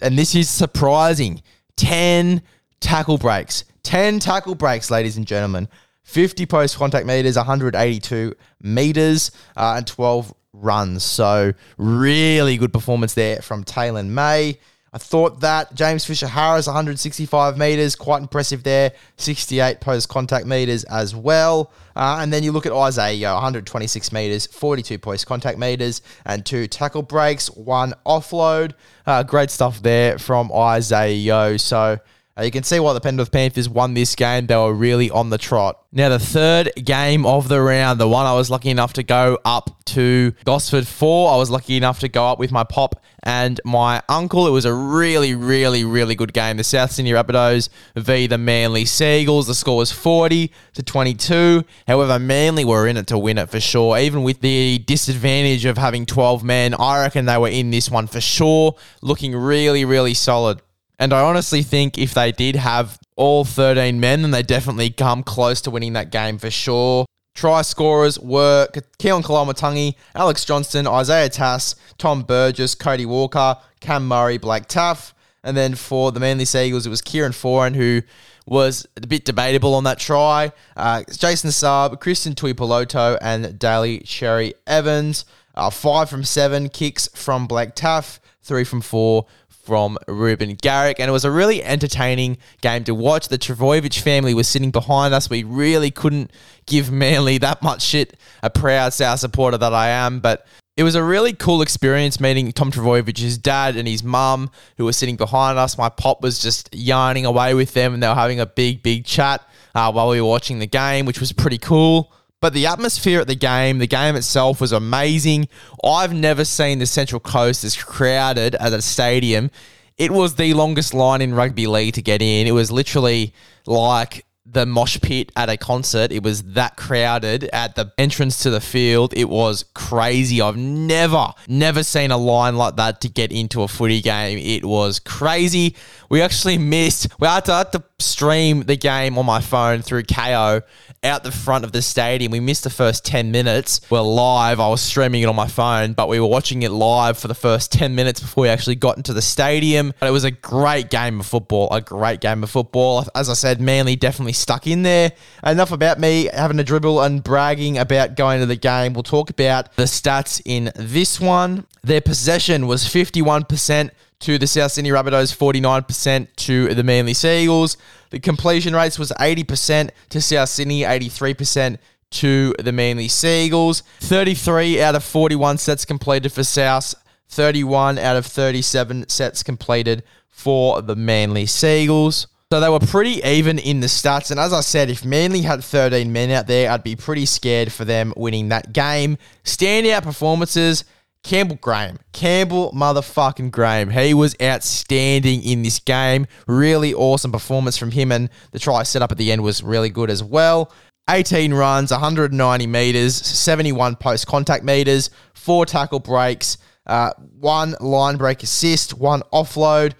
and 0.00 0.18
this 0.18 0.34
is 0.34 0.50
surprising 0.50 1.40
10 1.76 2.42
tackle 2.80 3.16
breaks. 3.16 3.64
10 3.84 4.18
tackle 4.18 4.54
breaks, 4.54 4.90
ladies 4.90 5.16
and 5.16 5.26
gentlemen. 5.26 5.68
50 6.04 6.46
post 6.46 6.76
contact 6.76 7.06
meters, 7.06 7.36
182 7.36 8.34
meters, 8.62 9.30
uh, 9.56 9.74
and 9.76 9.86
12 9.86 10.32
runs. 10.52 11.02
So, 11.02 11.52
really 11.76 12.56
good 12.56 12.72
performance 12.72 13.14
there 13.14 13.42
from 13.42 13.64
Taylan 13.64 14.08
May. 14.08 14.58
I 14.94 14.98
thought 14.98 15.40
that 15.40 15.74
James 15.74 16.04
Fisher 16.04 16.28
Harris, 16.28 16.68
165 16.68 17.58
meters, 17.58 17.96
quite 17.96 18.22
impressive 18.22 18.62
there. 18.62 18.92
68 19.16 19.80
post 19.80 20.08
contact 20.08 20.46
meters 20.46 20.84
as 20.84 21.16
well. 21.16 21.72
Uh, 21.96 22.18
and 22.20 22.32
then 22.32 22.44
you 22.44 22.52
look 22.52 22.64
at 22.64 22.72
Isaiah, 22.72 23.32
126 23.32 24.12
meters, 24.12 24.46
42 24.46 25.00
post 25.00 25.26
contact 25.26 25.58
meters, 25.58 26.00
and 26.24 26.46
two 26.46 26.68
tackle 26.68 27.02
breaks, 27.02 27.48
one 27.50 27.92
offload. 28.06 28.74
Uh, 29.04 29.24
great 29.24 29.50
stuff 29.50 29.82
there 29.82 30.16
from 30.16 30.52
Isaiah. 30.52 31.58
So 31.58 31.98
uh, 32.36 32.42
you 32.42 32.50
can 32.50 32.64
see 32.64 32.80
why 32.80 32.92
the 32.92 33.00
Penrith 33.00 33.30
Panthers 33.30 33.68
won 33.68 33.94
this 33.94 34.16
game. 34.16 34.46
They 34.46 34.56
were 34.56 34.74
really 34.74 35.10
on 35.10 35.30
the 35.30 35.38
trot. 35.38 35.80
Now, 35.92 36.08
the 36.08 36.18
third 36.18 36.72
game 36.82 37.24
of 37.24 37.48
the 37.48 37.60
round, 37.60 38.00
the 38.00 38.08
one 38.08 38.26
I 38.26 38.34
was 38.34 38.50
lucky 38.50 38.70
enough 38.70 38.92
to 38.94 39.04
go 39.04 39.38
up 39.44 39.84
to 39.86 40.32
Gosford 40.44 40.88
for, 40.88 41.32
I 41.32 41.36
was 41.36 41.50
lucky 41.50 41.76
enough 41.76 42.00
to 42.00 42.08
go 42.08 42.26
up 42.26 42.40
with 42.40 42.50
my 42.50 42.64
pop 42.64 43.00
and 43.22 43.60
my 43.64 44.02
uncle. 44.08 44.48
It 44.48 44.50
was 44.50 44.64
a 44.64 44.74
really, 44.74 45.36
really, 45.36 45.84
really 45.84 46.16
good 46.16 46.32
game. 46.32 46.56
The 46.56 46.64
South 46.64 46.90
Sydney 46.90 47.12
Rabbitohs 47.12 47.68
v 47.94 48.26
the 48.26 48.38
Manly 48.38 48.84
Seagulls. 48.84 49.46
The 49.46 49.54
score 49.54 49.76
was 49.76 49.92
40 49.92 50.50
to 50.74 50.82
22. 50.82 51.64
However, 51.86 52.18
Manly 52.18 52.64
were 52.64 52.88
in 52.88 52.96
it 52.96 53.06
to 53.08 53.18
win 53.18 53.38
it 53.38 53.48
for 53.48 53.60
sure. 53.60 53.96
Even 53.96 54.24
with 54.24 54.40
the 54.40 54.78
disadvantage 54.80 55.64
of 55.64 55.78
having 55.78 56.04
12 56.04 56.42
men, 56.42 56.74
I 56.74 57.02
reckon 57.02 57.26
they 57.26 57.38
were 57.38 57.48
in 57.48 57.70
this 57.70 57.88
one 57.88 58.08
for 58.08 58.20
sure, 58.20 58.74
looking 59.02 59.36
really, 59.36 59.84
really 59.84 60.14
solid. 60.14 60.60
And 60.98 61.12
I 61.12 61.20
honestly 61.20 61.62
think 61.62 61.98
if 61.98 62.14
they 62.14 62.32
did 62.32 62.56
have 62.56 62.98
all 63.16 63.44
13 63.44 63.98
men, 63.98 64.22
then 64.22 64.30
they 64.30 64.42
definitely 64.42 64.90
come 64.90 65.22
close 65.22 65.60
to 65.62 65.70
winning 65.70 65.94
that 65.94 66.10
game 66.10 66.38
for 66.38 66.50
sure. 66.50 67.06
Try 67.34 67.62
scorers 67.62 68.18
were 68.20 68.68
Keaon 69.00 69.24
Koloamatangi, 69.24 69.96
Alex 70.14 70.44
Johnston, 70.44 70.86
Isaiah 70.86 71.28
Tass, 71.28 71.74
Tom 71.98 72.22
Burgess, 72.22 72.76
Cody 72.76 73.06
Walker, 73.06 73.56
Cam 73.80 74.06
Murray, 74.06 74.38
Blake 74.38 74.68
Taaffe. 74.68 75.12
And 75.42 75.56
then 75.56 75.74
for 75.74 76.12
the 76.12 76.20
Manly 76.20 76.44
Seagulls, 76.44 76.86
it 76.86 76.90
was 76.90 77.02
Kieran 77.02 77.32
Foran 77.32 77.74
who 77.74 78.02
was 78.46 78.86
a 78.96 79.06
bit 79.06 79.24
debatable 79.24 79.74
on 79.74 79.84
that 79.84 79.98
try. 79.98 80.52
Uh, 80.76 81.02
Jason 81.10 81.50
Saab, 81.50 81.98
Christian 82.00 82.34
Tuipulotu, 82.34 83.18
and 83.20 83.58
Daly 83.58 84.00
Cherry 84.00 84.54
Evans. 84.66 85.24
Uh, 85.54 85.70
five 85.70 86.08
from 86.08 86.24
seven 86.24 86.68
kicks 86.68 87.08
from 87.14 87.46
Blake 87.46 87.74
Taaffe, 87.74 88.18
three 88.42 88.64
from 88.64 88.80
four 88.80 89.26
from 89.64 89.98
Reuben 90.06 90.54
Garrick. 90.54 91.00
And 91.00 91.08
it 91.08 91.12
was 91.12 91.24
a 91.24 91.30
really 91.30 91.62
entertaining 91.62 92.38
game 92.60 92.84
to 92.84 92.94
watch. 92.94 93.28
The 93.28 93.38
Trbojevic 93.38 94.00
family 94.00 94.34
was 94.34 94.48
sitting 94.48 94.70
behind 94.70 95.14
us. 95.14 95.30
We 95.30 95.42
really 95.42 95.90
couldn't 95.90 96.30
give 96.66 96.90
Manly 96.90 97.38
that 97.38 97.62
much 97.62 97.82
shit, 97.82 98.16
a 98.42 98.50
proud 98.50 98.92
South 98.92 99.20
supporter 99.20 99.58
that 99.58 99.72
I 99.72 99.88
am. 99.88 100.20
But 100.20 100.46
it 100.76 100.82
was 100.82 100.96
a 100.96 101.04
really 101.04 101.32
cool 101.32 101.62
experience 101.62 102.20
meeting 102.20 102.50
Tom 102.50 102.72
Trbojevic's 102.72 103.38
dad 103.38 103.76
and 103.76 103.86
his 103.86 104.02
mum, 104.02 104.50
who 104.76 104.84
were 104.84 104.92
sitting 104.92 105.16
behind 105.16 105.58
us. 105.58 105.78
My 105.78 105.88
pop 105.88 106.20
was 106.20 106.40
just 106.40 106.74
yarning 106.74 107.26
away 107.26 107.54
with 107.54 107.74
them, 107.74 107.94
and 107.94 108.02
they 108.02 108.08
were 108.08 108.14
having 108.14 108.40
a 108.40 108.46
big, 108.46 108.82
big 108.82 109.04
chat 109.04 109.40
uh, 109.74 109.92
while 109.92 110.08
we 110.08 110.20
were 110.20 110.28
watching 110.28 110.58
the 110.58 110.66
game, 110.66 111.06
which 111.06 111.20
was 111.20 111.32
pretty 111.32 111.58
cool. 111.58 112.12
But 112.44 112.52
the 112.52 112.66
atmosphere 112.66 113.22
at 113.22 113.26
the 113.26 113.34
game, 113.34 113.78
the 113.78 113.86
game 113.86 114.16
itself 114.16 114.60
was 114.60 114.70
amazing. 114.70 115.48
I've 115.82 116.12
never 116.12 116.44
seen 116.44 116.78
the 116.78 116.84
Central 116.84 117.18
Coast 117.18 117.64
as 117.64 117.74
crowded 117.74 118.54
at 118.56 118.74
a 118.74 118.82
stadium. 118.82 119.50
It 119.96 120.10
was 120.10 120.34
the 120.34 120.52
longest 120.52 120.92
line 120.92 121.22
in 121.22 121.34
rugby 121.34 121.66
league 121.66 121.94
to 121.94 122.02
get 122.02 122.20
in. 122.20 122.46
It 122.46 122.50
was 122.50 122.70
literally 122.70 123.32
like 123.64 124.26
the 124.46 124.66
mosh 124.66 125.00
pit 125.00 125.32
at 125.36 125.48
a 125.48 125.56
concert. 125.56 126.12
It 126.12 126.22
was 126.22 126.42
that 126.54 126.76
crowded 126.76 127.44
at 127.44 127.76
the 127.76 127.92
entrance 127.96 128.42
to 128.42 128.50
the 128.50 128.60
field. 128.60 129.14
It 129.16 129.28
was 129.28 129.64
crazy. 129.74 130.40
I've 130.40 130.56
never, 130.56 131.28
never 131.48 131.82
seen 131.82 132.10
a 132.10 132.18
line 132.18 132.56
like 132.56 132.76
that 132.76 133.00
to 133.02 133.08
get 133.08 133.32
into 133.32 133.62
a 133.62 133.68
footy 133.68 134.02
game. 134.02 134.38
It 134.38 134.64
was 134.64 134.98
crazy. 135.00 135.76
We 136.10 136.20
actually 136.20 136.58
missed, 136.58 137.08
we 137.18 137.26
had 137.26 137.46
to, 137.46 137.54
had 137.54 137.72
to 137.72 137.82
stream 137.98 138.64
the 138.64 138.76
game 138.76 139.16
on 139.16 139.24
my 139.24 139.40
phone 139.40 139.80
through 139.80 140.02
Kayo 140.02 140.62
out 141.02 141.22
the 141.22 141.32
front 141.32 141.64
of 141.64 141.72
the 141.72 141.82
stadium. 141.82 142.32
We 142.32 142.40
missed 142.40 142.64
the 142.64 142.70
first 142.70 143.04
10 143.04 143.30
minutes. 143.30 143.80
We're 143.90 144.00
live. 144.00 144.60
I 144.60 144.68
was 144.68 144.80
streaming 144.80 145.22
it 145.22 145.26
on 145.26 145.36
my 145.36 145.48
phone, 145.48 145.92
but 145.92 146.08
we 146.08 146.20
were 146.20 146.26
watching 146.26 146.62
it 146.62 146.70
live 146.70 147.18
for 147.18 147.28
the 147.28 147.34
first 147.34 147.72
10 147.72 147.94
minutes 147.94 148.20
before 148.20 148.42
we 148.42 148.48
actually 148.48 148.76
got 148.76 148.96
into 148.96 149.12
the 149.12 149.22
stadium. 149.22 149.92
But 150.00 150.08
it 150.08 150.12
was 150.12 150.24
a 150.24 150.30
great 150.30 150.90
game 150.90 151.20
of 151.20 151.26
football, 151.26 151.68
a 151.70 151.80
great 151.80 152.20
game 152.20 152.42
of 152.42 152.50
football. 152.50 153.06
As 153.14 153.28
I 153.28 153.34
said, 153.34 153.60
Manly 153.60 153.96
definitely 153.96 154.33
stuck 154.34 154.66
in 154.66 154.82
there. 154.82 155.12
Enough 155.42 155.72
about 155.72 155.98
me 155.98 156.28
having 156.32 156.58
a 156.58 156.64
dribble 156.64 157.00
and 157.00 157.24
bragging 157.24 157.78
about 157.78 158.16
going 158.16 158.40
to 158.40 158.46
the 158.46 158.56
game. 158.56 158.92
We'll 158.92 159.02
talk 159.02 159.30
about 159.30 159.74
the 159.76 159.84
stats 159.84 160.42
in 160.44 160.70
this 160.76 161.18
one. 161.20 161.66
Their 161.82 162.00
possession 162.02 162.66
was 162.66 162.84
51% 162.84 163.90
to 164.20 164.38
the 164.38 164.46
South 164.46 164.72
Sydney 164.72 164.90
Rabbitohs, 164.90 165.36
49% 165.36 166.28
to 166.36 166.74
the 166.74 166.82
Manly 166.82 167.14
Seagulls. 167.14 167.76
The 168.10 168.20
completion 168.20 168.74
rates 168.74 168.98
was 168.98 169.12
80% 169.12 169.90
to 170.10 170.20
South 170.20 170.48
Sydney, 170.48 170.82
83% 170.82 171.78
to 172.10 172.54
the 172.58 172.72
Manly 172.72 173.08
Seagulls. 173.08 173.82
33 174.00 174.80
out 174.80 174.94
of 174.94 175.04
41 175.04 175.58
sets 175.58 175.84
completed 175.84 176.32
for 176.32 176.44
South, 176.44 176.94
31 177.28 177.98
out 177.98 178.16
of 178.16 178.24
37 178.24 179.08
sets 179.08 179.42
completed 179.42 180.02
for 180.28 180.80
the 180.80 180.96
Manly 180.96 181.46
Seagulls. 181.46 182.26
So 182.52 182.60
they 182.60 182.68
were 182.68 182.78
pretty 182.78 183.22
even 183.24 183.58
in 183.58 183.80
the 183.80 183.86
stats. 183.86 184.30
And 184.30 184.38
as 184.38 184.52
I 184.52 184.60
said, 184.60 184.90
if 184.90 185.04
Manly 185.04 185.42
had 185.42 185.64
13 185.64 186.12
men 186.12 186.30
out 186.30 186.46
there, 186.46 186.70
I'd 186.70 186.84
be 186.84 186.94
pretty 186.94 187.26
scared 187.26 187.72
for 187.72 187.84
them 187.84 188.12
winning 188.16 188.50
that 188.50 188.72
game. 188.72 189.18
Standout 189.44 190.02
performances 190.02 190.84
Campbell 191.24 191.56
Graham. 191.56 191.98
Campbell 192.12 192.70
motherfucking 192.72 193.50
Graham. 193.50 193.90
He 193.90 194.14
was 194.14 194.36
outstanding 194.40 195.42
in 195.42 195.62
this 195.62 195.80
game. 195.80 196.26
Really 196.46 196.92
awesome 196.94 197.32
performance 197.32 197.78
from 197.78 197.90
him, 197.90 198.12
and 198.12 198.28
the 198.52 198.58
try 198.58 198.82
set 198.82 199.02
up 199.02 199.10
at 199.10 199.18
the 199.18 199.32
end 199.32 199.42
was 199.42 199.62
really 199.62 199.88
good 199.88 200.10
as 200.10 200.22
well. 200.22 200.70
18 201.08 201.52
runs, 201.52 201.90
190 201.90 202.66
meters, 202.66 203.16
71 203.16 203.96
post 203.96 204.26
contact 204.26 204.64
meters, 204.64 205.10
four 205.34 205.66
tackle 205.66 206.00
breaks, 206.00 206.58
uh, 206.86 207.10
one 207.40 207.74
line 207.80 208.16
break 208.16 208.42
assist, 208.42 208.94
one 208.94 209.22
offload. 209.32 209.94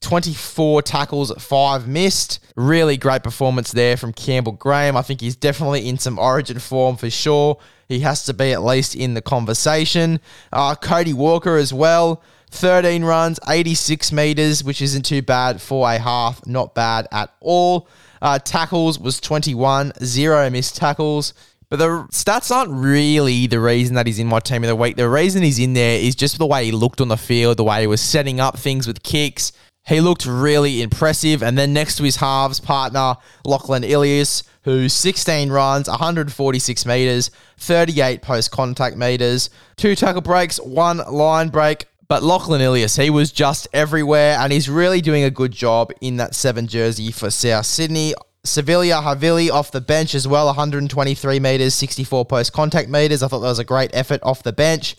24 0.00 0.82
tackles, 0.82 1.32
five 1.38 1.88
missed. 1.88 2.40
Really 2.56 2.96
great 2.96 3.22
performance 3.22 3.72
there 3.72 3.96
from 3.96 4.12
Campbell 4.12 4.52
Graham. 4.52 4.96
I 4.96 5.02
think 5.02 5.20
he's 5.20 5.36
definitely 5.36 5.88
in 5.88 5.98
some 5.98 6.18
origin 6.18 6.58
form 6.58 6.96
for 6.96 7.10
sure. 7.10 7.58
He 7.88 8.00
has 8.00 8.24
to 8.24 8.34
be 8.34 8.52
at 8.52 8.62
least 8.62 8.94
in 8.94 9.14
the 9.14 9.22
conversation. 9.22 10.20
Uh, 10.52 10.74
Cody 10.74 11.12
Walker 11.12 11.56
as 11.56 11.72
well. 11.72 12.22
13 12.50 13.04
runs, 13.04 13.38
86 13.48 14.12
meters, 14.12 14.64
which 14.64 14.80
isn't 14.80 15.04
too 15.04 15.22
bad 15.22 15.60
for 15.60 15.90
a 15.90 15.98
half. 15.98 16.46
Not 16.46 16.74
bad 16.74 17.06
at 17.12 17.34
all. 17.40 17.88
Uh, 18.22 18.38
tackles 18.38 18.98
was 18.98 19.20
21, 19.20 19.92
zero 20.02 20.48
missed 20.50 20.76
tackles. 20.76 21.34
But 21.68 21.80
the 21.80 21.86
stats 22.12 22.54
aren't 22.54 22.70
really 22.70 23.48
the 23.48 23.60
reason 23.60 23.96
that 23.96 24.06
he's 24.06 24.20
in 24.20 24.28
my 24.28 24.38
team 24.38 24.62
of 24.62 24.68
the 24.68 24.76
week. 24.76 24.96
The 24.96 25.08
reason 25.08 25.42
he's 25.42 25.58
in 25.58 25.72
there 25.74 25.98
is 25.98 26.14
just 26.14 26.38
the 26.38 26.46
way 26.46 26.64
he 26.64 26.72
looked 26.72 27.00
on 27.00 27.08
the 27.08 27.16
field, 27.16 27.56
the 27.56 27.64
way 27.64 27.80
he 27.80 27.86
was 27.88 28.00
setting 28.00 28.38
up 28.38 28.56
things 28.56 28.86
with 28.86 29.02
kicks. 29.02 29.50
He 29.86 30.00
looked 30.00 30.26
really 30.26 30.82
impressive. 30.82 31.42
And 31.42 31.56
then 31.56 31.72
next 31.72 31.96
to 31.96 32.02
his 32.02 32.16
halves 32.16 32.58
partner, 32.58 33.16
Lachlan 33.44 33.84
Ilias, 33.84 34.42
who 34.62 34.88
16 34.88 35.50
runs, 35.50 35.88
146 35.88 36.86
meters, 36.86 37.30
38 37.58 38.20
post 38.20 38.50
contact 38.50 38.96
meters, 38.96 39.48
two 39.76 39.94
tackle 39.94 40.22
breaks, 40.22 40.58
one 40.60 40.98
line 40.98 41.50
break. 41.50 41.86
But 42.08 42.22
Lachlan 42.22 42.60
Ilias, 42.60 42.96
he 42.96 43.10
was 43.10 43.30
just 43.30 43.68
everywhere 43.72 44.36
and 44.38 44.52
he's 44.52 44.68
really 44.68 45.00
doing 45.00 45.24
a 45.24 45.30
good 45.30 45.52
job 45.52 45.92
in 46.00 46.16
that 46.16 46.34
seven 46.34 46.66
jersey 46.66 47.12
for 47.12 47.30
South 47.30 47.66
Sydney. 47.66 48.14
Siliva 48.44 49.02
Havili 49.02 49.50
off 49.50 49.72
the 49.72 49.80
bench 49.80 50.14
as 50.14 50.26
well, 50.26 50.46
123 50.46 51.40
meters, 51.40 51.74
64 51.74 52.24
post 52.26 52.52
contact 52.52 52.88
meters. 52.88 53.22
I 53.22 53.28
thought 53.28 53.40
that 53.40 53.48
was 53.48 53.58
a 53.58 53.64
great 53.64 53.90
effort 53.92 54.20
off 54.22 54.42
the 54.42 54.52
bench. 54.52 54.96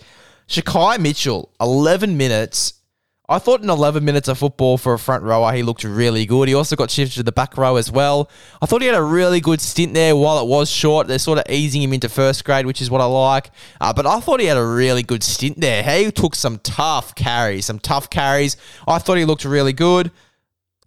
Shaquai 0.48 1.00
Mitchell, 1.00 1.52
11 1.60 2.16
minutes, 2.16 2.74
I 3.30 3.40
thought 3.40 3.62
in 3.62 3.70
11 3.70 4.06
minutes 4.06 4.30
of 4.30 4.38
football 4.38 4.78
for 4.78 4.94
a 4.94 5.00
front 5.00 5.22
rower, 5.22 5.52
he 5.52 5.62
looked 5.62 5.84
really 5.84 6.26
good. 6.26 6.48
He 6.48 6.54
also 6.54 6.78
got 6.78 6.90
shifted 6.90 7.18
to 7.18 7.24
the 7.24 7.34
back 7.34 7.58
row 7.58 7.76
as 7.76 7.92
well. 7.92 8.30
I 8.62 8.66
thought 8.68 8.82
he 8.82 8.88
had 8.88 8.96
a 8.96 9.04
really 9.04 9.42
good 9.42 9.60
stint 9.60 9.94
there 9.94 10.16
while 10.16 10.42
it 10.42 10.48
was 10.48 10.72
short. 10.72 11.08
They're 11.08 11.20
sort 11.20 11.40
of 11.40 11.44
easing 11.50 11.82
him 11.82 11.92
into 11.92 12.08
first 12.08 12.46
grade, 12.46 12.66
which 12.66 12.82
is 12.82 12.90
what 12.90 13.02
I 13.02 13.06
like. 13.06 13.52
Uh, 13.82 13.92
but 13.92 14.06
I 14.06 14.22
thought 14.22 14.40
he 14.40 14.46
had 14.46 14.56
a 14.56 14.66
really 14.66 15.04
good 15.04 15.24
stint 15.24 15.60
there. 15.60 15.84
He 15.84 16.10
took 16.10 16.36
some 16.36 16.60
tough 16.60 17.16
carries, 17.16 17.66
some 17.66 17.80
tough 17.80 18.10
carries. 18.10 18.56
I 18.88 18.98
thought 18.98 19.18
he 19.18 19.26
looked 19.26 19.44
really 19.44 19.74
good. 19.74 20.10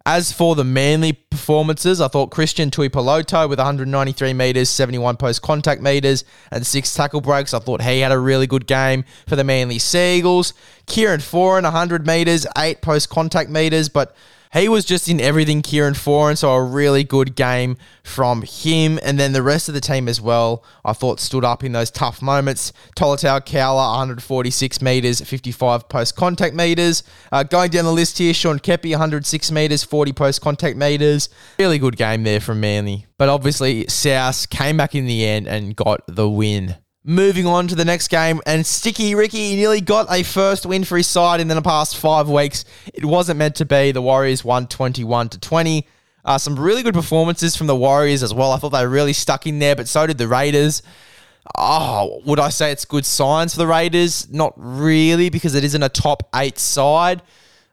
As 0.05 0.31
for 0.31 0.55
the 0.55 0.63
Manly 0.63 1.13
performances, 1.13 2.01
I 2.01 2.07
thought 2.07 2.31
Christian 2.31 2.71
Tuipulotu 2.71 3.47
with 3.47 3.59
193 3.59 4.33
metres, 4.33 4.69
71 4.69 5.17
post 5.17 5.41
contact 5.41 5.81
metres, 5.81 6.23
and 6.49 6.65
six 6.65 6.93
tackle 6.93 7.21
breaks. 7.21 7.53
I 7.53 7.59
thought 7.59 7.81
he 7.81 7.99
had 7.99 8.11
a 8.11 8.17
really 8.17 8.47
good 8.47 8.65
game 8.65 9.05
for 9.27 9.35
the 9.35 9.43
Manly 9.43 9.77
Seagulls. 9.77 10.53
Kieran 10.87 11.19
Foran, 11.19 11.63
100 11.63 12.07
metres, 12.07 12.47
eight 12.57 12.81
post 12.81 13.09
contact 13.09 13.49
metres, 13.49 13.89
but 13.89 14.15
he 14.53 14.67
was 14.67 14.83
just 14.83 15.07
in 15.07 15.21
everything, 15.21 15.61
Kieran 15.61 15.93
Foran 15.93 16.37
so 16.37 16.51
a 16.51 16.63
really 16.63 17.03
good 17.03 17.35
game 17.35 17.77
from 18.03 18.41
him. 18.41 18.99
And 19.03 19.19
then 19.19 19.31
the 19.33 19.41
rest 19.41 19.67
of 19.67 19.73
the 19.73 19.81
team 19.81 20.07
as 20.07 20.19
well, 20.19 20.63
I 20.83 20.93
thought 20.93 21.19
stood 21.19 21.45
up 21.45 21.63
in 21.63 21.71
those 21.71 21.89
tough 21.89 22.21
moments. 22.21 22.73
Tolutau 22.95 23.45
Koula, 23.45 23.91
146 23.91 24.81
metres, 24.81 25.21
55 25.21 25.87
post 25.87 26.15
contact 26.15 26.55
metres. 26.55 27.03
Uh, 27.31 27.43
going 27.43 27.71
down 27.71 27.85
the 27.85 27.93
list 27.93 28.17
here, 28.17 28.33
Sean 28.33 28.59
Keppie, 28.59 28.91
106 28.91 29.51
metres, 29.51 29.83
40 29.83 30.13
post 30.13 30.41
contact 30.41 30.77
metres. 30.77 31.29
Really 31.57 31.79
good 31.79 31.95
game 31.95 32.23
there 32.23 32.41
from 32.41 32.59
Manly. 32.59 33.05
But 33.17 33.29
obviously, 33.29 33.87
South 33.87 34.49
came 34.49 34.77
back 34.77 34.95
in 34.95 35.05
the 35.05 35.25
end 35.25 35.47
and 35.47 35.75
got 35.75 36.01
the 36.07 36.29
win. 36.29 36.75
Moving 37.03 37.47
on 37.47 37.67
to 37.67 37.73
the 37.73 37.83
next 37.83 38.09
game, 38.09 38.41
and 38.45 38.63
Sticky 38.63 39.15
Ricky 39.15 39.55
nearly 39.55 39.81
got 39.81 40.05
a 40.11 40.21
first 40.21 40.67
win 40.67 40.83
for 40.83 40.97
his 40.97 41.07
side 41.07 41.39
in 41.39 41.47
the 41.47 41.59
past 41.59 41.97
five 41.97 42.29
weeks. 42.29 42.63
It 42.93 43.03
wasn't 43.03 43.39
meant 43.39 43.55
to 43.55 43.65
be. 43.65 43.91
The 43.91 44.03
Warriors 44.03 44.45
won 44.45 44.67
21 44.67 45.29
to 45.29 45.39
20. 45.39 45.87
Uh, 46.23 46.37
some 46.37 46.59
really 46.59 46.83
good 46.83 46.93
performances 46.93 47.55
from 47.55 47.65
the 47.65 47.75
Warriors 47.75 48.21
as 48.21 48.35
well. 48.35 48.51
I 48.51 48.57
thought 48.57 48.69
they 48.69 48.85
really 48.85 49.13
stuck 49.13 49.47
in 49.47 49.57
there, 49.57 49.75
but 49.75 49.87
so 49.87 50.05
did 50.05 50.19
the 50.19 50.27
Raiders. 50.27 50.83
Oh, 51.57 52.21
would 52.27 52.39
I 52.39 52.49
say 52.49 52.71
it's 52.71 52.85
good 52.85 53.07
signs 53.07 53.55
for 53.55 53.57
the 53.57 53.67
Raiders? 53.67 54.31
Not 54.31 54.53
really, 54.55 55.29
because 55.29 55.55
it 55.55 55.63
isn't 55.63 55.81
a 55.81 55.89
top 55.89 56.29
eight 56.35 56.59
side. 56.59 57.23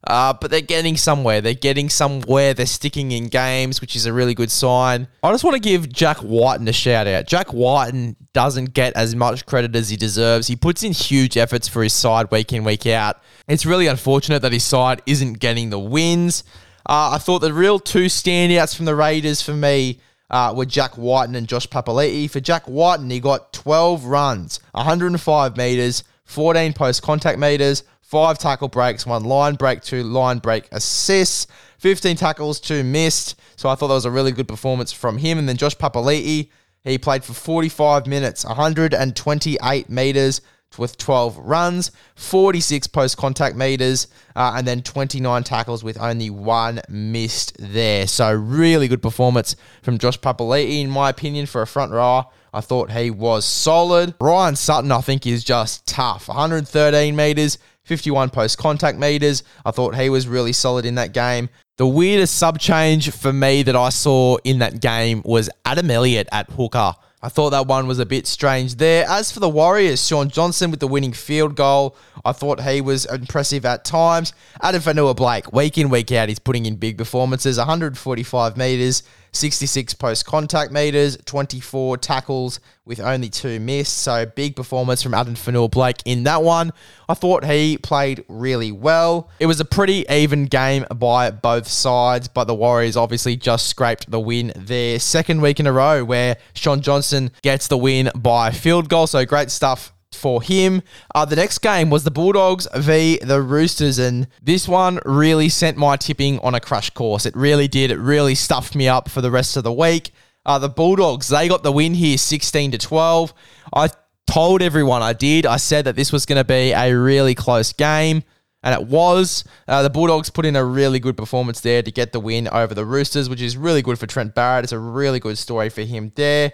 Uh, 0.06 0.32
but 0.32 0.50
they're 0.50 0.60
getting 0.60 0.96
somewhere. 0.96 1.40
They're 1.40 1.54
getting 1.54 1.88
somewhere. 1.88 2.54
They're 2.54 2.66
sticking 2.66 3.12
in 3.12 3.28
games, 3.28 3.80
which 3.80 3.96
is 3.96 4.06
a 4.06 4.12
really 4.12 4.34
good 4.34 4.50
sign. 4.50 5.08
I 5.22 5.32
just 5.32 5.44
want 5.44 5.54
to 5.54 5.60
give 5.60 5.92
Jack 5.92 6.18
Wighton 6.22 6.68
a 6.68 6.72
shout 6.72 7.06
out. 7.06 7.26
Jack 7.26 7.52
Wighton 7.52 8.16
doesn't 8.32 8.74
get 8.74 8.94
as 8.94 9.16
much 9.16 9.44
credit 9.44 9.74
as 9.74 9.90
he 9.90 9.96
deserves. 9.96 10.46
He 10.46 10.56
puts 10.56 10.82
in 10.82 10.92
huge 10.92 11.36
efforts 11.36 11.66
for 11.66 11.82
his 11.82 11.92
side 11.92 12.30
week 12.30 12.52
in, 12.52 12.64
week 12.64 12.86
out. 12.86 13.20
It's 13.48 13.66
really 13.66 13.86
unfortunate 13.86 14.42
that 14.42 14.52
his 14.52 14.64
side 14.64 15.02
isn't 15.06 15.40
getting 15.40 15.70
the 15.70 15.78
wins. 15.78 16.44
Uh, 16.86 17.10
I 17.14 17.18
thought 17.18 17.40
the 17.40 17.52
real 17.52 17.78
two 17.78 18.06
standouts 18.06 18.74
from 18.74 18.86
the 18.86 18.94
Raiders 18.94 19.42
for 19.42 19.52
me 19.52 20.00
uh, 20.30 20.54
were 20.56 20.64
Jack 20.64 20.96
Wighton 20.96 21.34
and 21.34 21.48
Josh 21.48 21.68
Papali'i. 21.68 22.30
For 22.30 22.40
Jack 22.40 22.66
Wighton, 22.66 23.10
he 23.10 23.20
got 23.20 23.52
12 23.52 24.04
runs, 24.04 24.60
105 24.72 25.56
metres, 25.56 26.04
14 26.24 26.72
post 26.72 27.02
contact 27.02 27.38
metres, 27.38 27.82
five 28.08 28.38
tackle 28.38 28.68
breaks, 28.68 29.04
one 29.04 29.24
line 29.24 29.54
break, 29.54 29.82
two 29.82 30.02
line 30.02 30.38
break 30.38 30.66
assists, 30.72 31.46
15 31.78 32.16
tackles, 32.16 32.58
two 32.58 32.82
missed. 32.82 33.38
So 33.56 33.68
I 33.68 33.74
thought 33.74 33.88
that 33.88 33.94
was 33.94 34.06
a 34.06 34.10
really 34.10 34.32
good 34.32 34.48
performance 34.48 34.92
from 34.92 35.18
him. 35.18 35.38
And 35.38 35.46
then 35.46 35.58
Josh 35.58 35.76
Papali'i, 35.76 36.48
he 36.84 36.98
played 36.98 37.22
for 37.22 37.34
45 37.34 38.06
minutes, 38.06 38.46
128 38.46 39.90
meters 39.90 40.40
with 40.78 40.96
12 40.96 41.36
runs, 41.38 41.90
46 42.14 42.86
post 42.88 43.18
contact 43.18 43.56
meters, 43.56 44.06
uh, 44.34 44.54
and 44.56 44.66
then 44.66 44.82
29 44.82 45.42
tackles 45.44 45.84
with 45.84 46.00
only 46.00 46.30
one 46.30 46.80
missed 46.88 47.56
there. 47.58 48.06
So, 48.06 48.32
really 48.32 48.88
good 48.88 49.02
performance 49.02 49.54
from 49.82 49.98
Josh 49.98 50.18
Papali'i, 50.18 50.80
in 50.80 50.90
my 50.90 51.10
opinion, 51.10 51.46
for 51.46 51.60
a 51.62 51.66
front 51.66 51.92
rower. 51.92 52.26
I 52.52 52.60
thought 52.60 52.90
he 52.90 53.10
was 53.10 53.44
solid. 53.44 54.14
Ryan 54.20 54.56
Sutton, 54.56 54.92
I 54.92 55.00
think, 55.00 55.26
is 55.26 55.44
just 55.44 55.86
tough. 55.86 56.28
113 56.28 57.14
meters, 57.14 57.58
51 57.88 58.30
post 58.30 58.58
contact 58.58 58.98
meters. 58.98 59.42
I 59.64 59.70
thought 59.70 59.96
he 59.96 60.10
was 60.10 60.28
really 60.28 60.52
solid 60.52 60.84
in 60.84 60.94
that 60.96 61.12
game. 61.12 61.48
The 61.78 61.86
weirdest 61.86 62.36
sub 62.36 62.58
change 62.58 63.10
for 63.10 63.32
me 63.32 63.62
that 63.62 63.74
I 63.74 63.88
saw 63.88 64.36
in 64.44 64.58
that 64.58 64.80
game 64.80 65.22
was 65.24 65.48
Adam 65.64 65.90
Elliott 65.90 66.28
at 66.30 66.50
hooker. 66.50 66.94
I 67.20 67.28
thought 67.28 67.50
that 67.50 67.66
one 67.66 67.88
was 67.88 67.98
a 67.98 68.06
bit 68.06 68.28
strange 68.28 68.76
there. 68.76 69.04
As 69.08 69.32
for 69.32 69.40
the 69.40 69.48
Warriors, 69.48 70.06
Shaun 70.06 70.28
Johnson 70.28 70.70
with 70.70 70.78
the 70.78 70.86
winning 70.86 71.12
field 71.12 71.56
goal, 71.56 71.96
I 72.24 72.32
thought 72.32 72.60
he 72.60 72.80
was 72.80 73.06
impressive 73.06 73.64
at 73.64 73.84
times. 73.84 74.32
Addin 74.62 74.82
Fonua-Blake, 74.82 75.52
week 75.52 75.78
in, 75.78 75.88
week 75.88 76.12
out, 76.12 76.28
he's 76.28 76.38
putting 76.38 76.66
in 76.66 76.76
big 76.76 76.96
performances 76.96 77.58
145 77.58 78.56
metres, 78.56 79.02
66 79.32 79.94
post 79.94 80.26
contact 80.26 80.72
meters, 80.72 81.16
24 81.24 81.98
tackles 81.98 82.60
with 82.84 83.00
only 83.00 83.28
two 83.28 83.60
missed. 83.60 83.98
So 83.98 84.26
big 84.26 84.56
performance 84.56 85.02
from 85.02 85.14
Addin 85.14 85.34
Fonua-Blake 85.34 85.98
in 86.04 86.24
that 86.24 86.42
one. 86.42 86.72
I 87.08 87.14
thought 87.14 87.44
he 87.44 87.78
played 87.78 88.24
really 88.28 88.72
well. 88.72 89.30
It 89.38 89.46
was 89.46 89.60
a 89.60 89.64
pretty 89.64 90.06
even 90.10 90.46
game 90.46 90.86
by 90.94 91.30
both 91.30 91.68
sides, 91.68 92.28
but 92.28 92.44
the 92.44 92.54
Warriors 92.54 92.96
obviously 92.96 93.36
just 93.36 93.66
scraped 93.68 94.10
the 94.10 94.20
win 94.20 94.52
there. 94.56 94.98
Second 94.98 95.42
week 95.42 95.60
in 95.60 95.66
a 95.66 95.72
row 95.72 96.04
where 96.04 96.36
Shaun 96.54 96.80
Johnson 96.80 97.30
gets 97.42 97.68
the 97.68 97.78
win 97.78 98.10
by 98.14 98.50
field 98.50 98.88
goal. 98.88 99.06
So 99.06 99.24
great 99.26 99.50
stuff 99.50 99.92
for 100.12 100.42
him. 100.42 100.82
Uh, 101.14 101.24
the 101.24 101.36
next 101.36 101.58
game 101.58 101.90
was 101.90 102.04
the 102.04 102.10
Bulldogs 102.10 102.66
v 102.74 103.18
the 103.18 103.40
Roosters, 103.40 103.98
and 103.98 104.26
this 104.42 104.66
one 104.66 105.00
really 105.04 105.48
sent 105.48 105.76
my 105.76 105.96
tipping 105.96 106.38
on 106.40 106.54
a 106.54 106.60
crash 106.60 106.90
course. 106.90 107.26
It 107.26 107.36
really 107.36 107.68
did. 107.68 107.90
It 107.90 107.98
really 107.98 108.34
stuffed 108.34 108.74
me 108.74 108.88
up 108.88 109.08
for 109.08 109.20
the 109.20 109.30
rest 109.30 109.56
of 109.56 109.64
the 109.64 109.72
week. 109.72 110.10
Uh, 110.46 110.58
the 110.58 110.68
Bulldogs 110.68 111.28
they 111.28 111.48
got 111.48 111.62
the 111.62 111.72
win 111.72 111.94
here, 111.94 112.18
sixteen 112.18 112.70
to 112.70 112.78
twelve. 112.78 113.34
I 113.72 113.90
told 114.26 114.62
everyone 114.62 115.02
I 115.02 115.12
did. 115.12 115.46
I 115.46 115.56
said 115.56 115.84
that 115.86 115.96
this 115.96 116.12
was 116.12 116.26
going 116.26 116.36
to 116.36 116.44
be 116.44 116.72
a 116.72 116.92
really 116.92 117.34
close 117.34 117.72
game. 117.72 118.22
And 118.60 118.74
it 118.74 118.88
was. 118.88 119.44
Uh, 119.68 119.82
the 119.82 119.90
Bulldogs 119.90 120.30
put 120.30 120.44
in 120.44 120.56
a 120.56 120.64
really 120.64 120.98
good 120.98 121.16
performance 121.16 121.60
there 121.60 121.80
to 121.80 121.92
get 121.92 122.10
the 122.12 122.18
win 122.18 122.48
over 122.48 122.74
the 122.74 122.84
Roosters, 122.84 123.28
which 123.28 123.40
is 123.40 123.56
really 123.56 123.82
good 123.82 124.00
for 124.00 124.08
Trent 124.08 124.34
Barrett. 124.34 124.64
It's 124.64 124.72
a 124.72 124.78
really 124.80 125.20
good 125.20 125.38
story 125.38 125.68
for 125.68 125.82
him 125.82 126.10
there. 126.16 126.52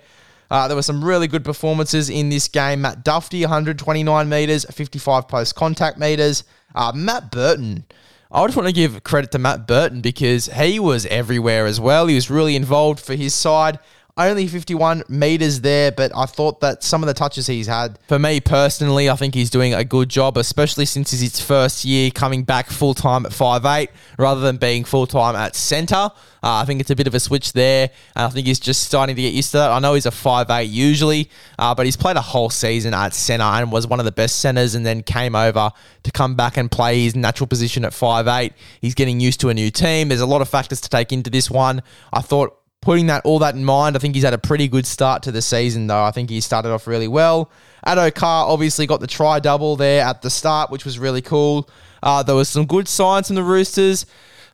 Uh, 0.54 0.68
there 0.68 0.76
were 0.76 0.82
some 0.82 1.04
really 1.04 1.26
good 1.26 1.42
performances 1.42 2.08
in 2.08 2.28
this 2.28 2.46
game. 2.46 2.82
Matt 2.82 3.04
Dufty, 3.04 3.40
129 3.40 4.28
metres, 4.28 4.64
55 4.70 5.26
post 5.26 5.56
contact 5.56 5.98
metres. 5.98 6.44
Uh, 6.76 6.92
Matt 6.94 7.32
Burton. 7.32 7.84
I 8.30 8.46
just 8.46 8.56
want 8.56 8.68
to 8.68 8.72
give 8.72 9.02
credit 9.02 9.32
to 9.32 9.40
Matt 9.40 9.66
Burton 9.66 10.00
because 10.00 10.46
he 10.46 10.78
was 10.78 11.06
everywhere 11.06 11.66
as 11.66 11.80
well. 11.80 12.06
He 12.06 12.14
was 12.14 12.30
really 12.30 12.54
involved 12.54 13.00
for 13.00 13.16
his 13.16 13.34
side. 13.34 13.80
Only 14.16 14.46
51 14.46 15.02
meters 15.08 15.60
there, 15.60 15.90
but 15.90 16.12
I 16.16 16.26
thought 16.26 16.60
that 16.60 16.84
some 16.84 17.02
of 17.02 17.08
the 17.08 17.14
touches 17.14 17.48
he's 17.48 17.66
had, 17.66 17.98
for 18.06 18.16
me 18.16 18.40
personally, 18.40 19.10
I 19.10 19.16
think 19.16 19.34
he's 19.34 19.50
doing 19.50 19.74
a 19.74 19.82
good 19.82 20.08
job, 20.08 20.36
especially 20.36 20.86
since 20.86 21.12
it's 21.12 21.20
his 21.20 21.40
first 21.40 21.84
year 21.84 22.12
coming 22.12 22.44
back 22.44 22.70
full 22.70 22.94
time 22.94 23.26
at 23.26 23.32
5'8 23.32 23.88
rather 24.16 24.40
than 24.40 24.56
being 24.56 24.84
full 24.84 25.08
time 25.08 25.34
at 25.34 25.56
center. 25.56 25.96
Uh, 25.96 26.10
I 26.42 26.64
think 26.64 26.80
it's 26.80 26.90
a 26.90 26.94
bit 26.94 27.08
of 27.08 27.14
a 27.14 27.18
switch 27.18 27.54
there, 27.54 27.90
and 28.14 28.26
I 28.26 28.28
think 28.28 28.46
he's 28.46 28.60
just 28.60 28.84
starting 28.84 29.16
to 29.16 29.20
get 29.20 29.34
used 29.34 29.50
to 29.50 29.56
that. 29.56 29.72
I 29.72 29.80
know 29.80 29.94
he's 29.94 30.06
a 30.06 30.10
5'8 30.10 30.70
usually, 30.70 31.28
uh, 31.58 31.74
but 31.74 31.84
he's 31.84 31.96
played 31.96 32.16
a 32.16 32.20
whole 32.20 32.50
season 32.50 32.94
at 32.94 33.14
center 33.14 33.42
and 33.42 33.72
was 33.72 33.88
one 33.88 33.98
of 33.98 34.04
the 34.04 34.12
best 34.12 34.38
centers, 34.38 34.76
and 34.76 34.86
then 34.86 35.02
came 35.02 35.34
over 35.34 35.72
to 36.04 36.12
come 36.12 36.36
back 36.36 36.56
and 36.56 36.70
play 36.70 37.02
his 37.02 37.16
natural 37.16 37.48
position 37.48 37.84
at 37.84 37.90
5'8. 37.90 38.52
He's 38.80 38.94
getting 38.94 39.18
used 39.18 39.40
to 39.40 39.48
a 39.48 39.54
new 39.54 39.72
team. 39.72 40.08
There's 40.10 40.20
a 40.20 40.26
lot 40.26 40.40
of 40.40 40.48
factors 40.48 40.80
to 40.82 40.88
take 40.88 41.10
into 41.10 41.30
this 41.30 41.50
one. 41.50 41.82
I 42.12 42.20
thought 42.20 42.60
putting 42.84 43.06
that 43.06 43.24
all 43.24 43.38
that 43.38 43.54
in 43.54 43.64
mind, 43.64 43.96
I 43.96 43.98
think 43.98 44.14
he's 44.14 44.24
had 44.24 44.34
a 44.34 44.38
pretty 44.38 44.68
good 44.68 44.86
start 44.86 45.22
to 45.22 45.32
the 45.32 45.40
season, 45.40 45.86
though. 45.86 46.02
I 46.02 46.10
think 46.10 46.28
he 46.28 46.40
started 46.40 46.70
off 46.70 46.86
really 46.86 47.08
well. 47.08 47.50
Addo 47.86 48.14
Carr 48.14 48.46
obviously 48.46 48.86
got 48.86 49.00
the 49.00 49.06
try 49.06 49.40
double 49.40 49.74
there 49.76 50.04
at 50.04 50.20
the 50.20 50.28
start, 50.28 50.70
which 50.70 50.84
was 50.84 50.98
really 50.98 51.22
cool. 51.22 51.68
Uh, 52.02 52.22
there 52.22 52.34
was 52.34 52.48
some 52.48 52.66
good 52.66 52.86
signs 52.86 53.28
from 53.28 53.36
the 53.36 53.42
Roosters, 53.42 54.04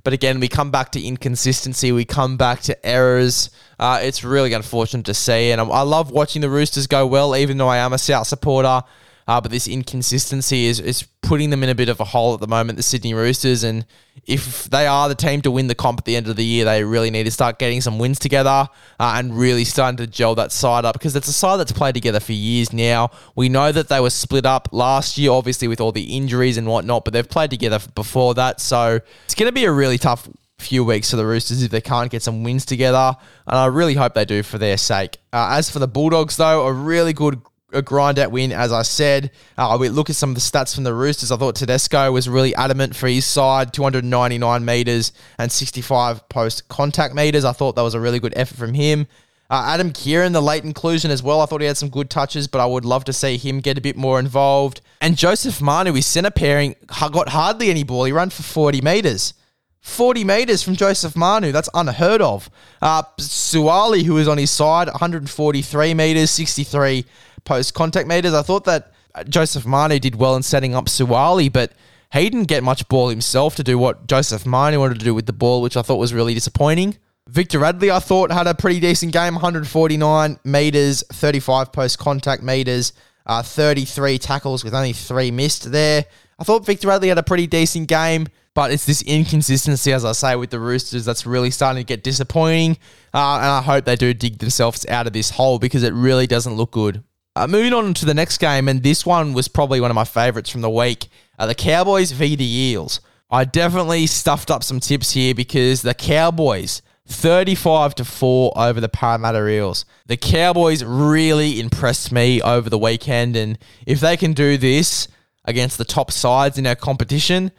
but 0.04 0.12
again, 0.12 0.38
we 0.38 0.46
come 0.46 0.70
back 0.70 0.92
to 0.92 1.02
inconsistency. 1.02 1.90
We 1.90 2.04
come 2.04 2.36
back 2.36 2.60
to 2.62 2.86
errors. 2.86 3.50
Uh, 3.80 3.98
it's 4.00 4.22
really 4.22 4.52
unfortunate 4.52 5.06
to 5.06 5.14
see, 5.14 5.50
and 5.50 5.60
I, 5.60 5.64
I 5.64 5.82
love 5.82 6.12
watching 6.12 6.40
the 6.40 6.50
Roosters 6.50 6.86
go 6.86 7.06
well, 7.08 7.34
even 7.34 7.58
though 7.58 7.68
I 7.68 7.78
am 7.78 7.92
a 7.92 7.98
South 7.98 8.28
supporter. 8.28 8.82
Uh, 9.28 9.40
but 9.40 9.50
this 9.50 9.68
inconsistency 9.68 10.66
is, 10.66 10.80
is 10.80 11.06
putting 11.22 11.50
them 11.50 11.62
in 11.62 11.68
a 11.68 11.74
bit 11.74 11.88
of 11.88 12.00
a 12.00 12.04
hole 12.04 12.34
at 12.34 12.40
the 12.40 12.48
moment, 12.48 12.76
the 12.76 12.82
Sydney 12.82 13.14
Roosters. 13.14 13.62
And 13.62 13.86
if 14.26 14.64
they 14.64 14.86
are 14.86 15.08
the 15.08 15.14
team 15.14 15.40
to 15.42 15.50
win 15.50 15.66
the 15.66 15.74
comp 15.74 16.00
at 16.00 16.04
the 16.04 16.16
end 16.16 16.28
of 16.28 16.36
the 16.36 16.44
year, 16.44 16.64
they 16.64 16.82
really 16.82 17.10
need 17.10 17.24
to 17.24 17.30
start 17.30 17.58
getting 17.58 17.80
some 17.80 17.98
wins 17.98 18.18
together 18.18 18.68
uh, 18.98 19.14
and 19.16 19.36
really 19.36 19.64
starting 19.64 19.96
to 19.98 20.06
gel 20.06 20.34
that 20.34 20.52
side 20.52 20.84
up 20.84 20.94
because 20.94 21.14
it's 21.14 21.28
a 21.28 21.32
side 21.32 21.58
that's 21.58 21.72
played 21.72 21.94
together 21.94 22.20
for 22.20 22.32
years 22.32 22.72
now. 22.72 23.10
We 23.36 23.48
know 23.48 23.70
that 23.72 23.88
they 23.88 24.00
were 24.00 24.10
split 24.10 24.46
up 24.46 24.68
last 24.72 25.18
year, 25.18 25.30
obviously, 25.30 25.68
with 25.68 25.80
all 25.80 25.92
the 25.92 26.16
injuries 26.16 26.56
and 26.56 26.66
whatnot, 26.66 27.04
but 27.04 27.12
they've 27.12 27.28
played 27.28 27.50
together 27.50 27.78
before 27.94 28.34
that. 28.34 28.60
So 28.60 29.00
it's 29.24 29.34
going 29.34 29.48
to 29.48 29.52
be 29.52 29.64
a 29.64 29.72
really 29.72 29.98
tough 29.98 30.28
few 30.60 30.84
weeks 30.84 31.10
for 31.10 31.16
the 31.16 31.26
Roosters 31.26 31.62
if 31.62 31.70
they 31.70 31.80
can't 31.80 32.10
get 32.10 32.22
some 32.22 32.42
wins 32.42 32.64
together. 32.64 33.16
And 33.46 33.56
I 33.56 33.66
really 33.66 33.94
hope 33.94 34.14
they 34.14 34.24
do 34.24 34.42
for 34.42 34.58
their 34.58 34.76
sake. 34.76 35.18
Uh, 35.32 35.50
as 35.52 35.70
for 35.70 35.78
the 35.78 35.88
Bulldogs, 35.88 36.36
though, 36.36 36.66
a 36.66 36.72
really 36.72 37.12
good 37.12 37.40
a 37.72 37.82
grind 37.82 38.18
out 38.18 38.30
win, 38.30 38.52
as 38.52 38.72
I 38.72 38.82
said. 38.82 39.30
Uh, 39.56 39.76
we 39.80 39.88
look 39.88 40.10
at 40.10 40.16
some 40.16 40.30
of 40.30 40.34
the 40.34 40.40
stats 40.40 40.74
from 40.74 40.84
the 40.84 40.94
Roosters. 40.94 41.30
I 41.30 41.36
thought 41.36 41.56
Tedesco 41.56 42.10
was 42.12 42.28
really 42.28 42.54
adamant 42.54 42.96
for 42.96 43.08
his 43.08 43.24
side 43.24 43.72
299 43.72 44.64
metres 44.64 45.12
and 45.38 45.50
65 45.50 46.28
post 46.28 46.68
contact 46.68 47.14
metres. 47.14 47.44
I 47.44 47.52
thought 47.52 47.76
that 47.76 47.82
was 47.82 47.94
a 47.94 48.00
really 48.00 48.20
good 48.20 48.34
effort 48.36 48.56
from 48.56 48.74
him. 48.74 49.06
Uh, 49.50 49.64
Adam 49.66 49.92
Keighran, 49.92 50.32
the 50.32 50.40
late 50.40 50.62
inclusion 50.62 51.10
as 51.10 51.24
well. 51.24 51.40
I 51.40 51.46
thought 51.46 51.60
he 51.60 51.66
had 51.66 51.76
some 51.76 51.88
good 51.88 52.08
touches, 52.08 52.46
but 52.46 52.60
I 52.60 52.66
would 52.66 52.84
love 52.84 53.04
to 53.04 53.12
see 53.12 53.36
him 53.36 53.60
get 53.60 53.76
a 53.76 53.80
bit 53.80 53.96
more 53.96 54.20
involved. 54.20 54.80
And 55.00 55.16
Joseph 55.16 55.60
Manu, 55.60 55.92
his 55.94 56.06
centre 56.06 56.30
pairing, 56.30 56.76
got 56.86 57.30
hardly 57.30 57.68
any 57.68 57.82
ball. 57.82 58.04
He 58.04 58.12
ran 58.12 58.30
for 58.30 58.44
40 58.44 58.80
metres. 58.80 59.34
40 59.80 60.24
metres 60.24 60.62
from 60.62 60.76
Joseph 60.76 61.16
Manu. 61.16 61.52
That's 61.52 61.68
unheard 61.72 62.20
of. 62.20 62.50
Uh, 62.82 63.02
Suaalii, 63.18 64.04
who 64.04 64.14
was 64.14 64.28
on 64.28 64.38
his 64.38 64.50
side, 64.50 64.88
143 64.88 65.94
metres, 65.94 66.30
63 66.30 67.04
post 67.44 67.74
contact 67.74 68.06
meters. 68.06 68.34
I 68.34 68.42
thought 68.42 68.64
that 68.64 68.92
Joseph 69.28 69.66
Manu 69.66 69.98
did 69.98 70.16
well 70.16 70.36
in 70.36 70.42
setting 70.42 70.74
up 70.74 70.86
Suaalii, 70.86 71.52
but 71.52 71.72
he 72.12 72.28
didn't 72.28 72.48
get 72.48 72.62
much 72.62 72.88
ball 72.88 73.08
himself 73.08 73.56
to 73.56 73.62
do 73.62 73.78
what 73.78 74.06
Joseph 74.06 74.44
Manu 74.44 74.78
wanted 74.78 74.98
to 74.98 75.04
do 75.04 75.14
with 75.14 75.26
the 75.26 75.32
ball, 75.32 75.62
which 75.62 75.76
I 75.76 75.82
thought 75.82 75.96
was 75.96 76.12
really 76.12 76.34
disappointing. 76.34 76.96
Victor 77.28 77.60
Radley, 77.60 77.90
I 77.90 78.00
thought, 78.00 78.32
had 78.32 78.48
a 78.48 78.54
pretty 78.54 78.80
decent 78.80 79.12
game 79.12 79.34
149 79.34 80.38
meters, 80.44 81.04
35 81.12 81.72
post 81.72 81.98
contact 81.98 82.42
meters, 82.42 82.92
uh, 83.26 83.42
33 83.42 84.18
tackles 84.18 84.64
with 84.64 84.74
only 84.74 84.92
three 84.92 85.30
missed 85.30 85.70
there. 85.70 86.04
I 86.38 86.44
thought 86.44 86.66
Victor 86.66 86.88
Radley 86.88 87.08
had 87.08 87.18
a 87.18 87.22
pretty 87.22 87.46
decent 87.46 87.86
game, 87.86 88.26
but 88.54 88.72
it's 88.72 88.84
this 88.84 89.02
inconsistency, 89.02 89.92
as 89.92 90.04
I 90.04 90.12
say, 90.12 90.36
with 90.36 90.50
the 90.50 90.58
Roosters 90.58 91.04
that's 91.04 91.26
really 91.26 91.50
starting 91.50 91.82
to 91.82 91.86
get 91.86 92.02
disappointing. 92.02 92.72
Uh, 93.14 93.36
and 93.36 93.46
I 93.46 93.62
hope 93.62 93.84
they 93.84 93.96
do 93.96 94.12
dig 94.12 94.38
themselves 94.38 94.84
out 94.86 95.06
of 95.06 95.12
this 95.12 95.30
hole 95.30 95.58
because 95.58 95.82
it 95.82 95.92
really 95.92 96.26
doesn't 96.26 96.54
look 96.54 96.72
good. 96.72 97.04
Uh, 97.36 97.46
moving 97.46 97.72
on 97.72 97.94
to 97.94 98.04
the 98.04 98.14
next 98.14 98.38
game, 98.38 98.68
and 98.68 98.82
this 98.82 99.06
one 99.06 99.32
was 99.32 99.46
probably 99.46 99.80
one 99.80 99.90
of 99.90 99.94
my 99.94 100.04
favourites 100.04 100.50
from 100.50 100.62
the 100.62 100.70
week. 100.70 101.08
Uh, 101.38 101.46
the 101.46 101.54
Cowboys 101.54 102.10
v 102.10 102.34
the 102.34 102.44
Eels. 102.44 103.00
I 103.30 103.44
definitely 103.44 104.08
stuffed 104.08 104.50
up 104.50 104.64
some 104.64 104.80
tips 104.80 105.12
here 105.12 105.34
because 105.34 105.82
the 105.82 105.94
Cowboys 105.94 106.82
35 107.06 107.96
to 107.96 108.04
4 108.04 108.52
over 108.56 108.80
the 108.80 108.88
Parramatta 108.88 109.46
Eels. 109.46 109.84
The 110.06 110.16
Cowboys 110.16 110.84
really 110.84 111.60
impressed 111.60 112.12
me 112.12 112.40
over 112.40 112.70
the 112.70 112.78
weekend 112.78 113.36
and 113.36 113.58
if 113.86 114.00
they 114.00 114.16
can 114.16 114.32
do 114.32 114.56
this 114.56 115.08
against 115.44 115.78
the 115.78 115.84
top 115.84 116.10
sides 116.12 116.58
in 116.58 116.66
our 116.66 116.76
competition, 116.76 117.50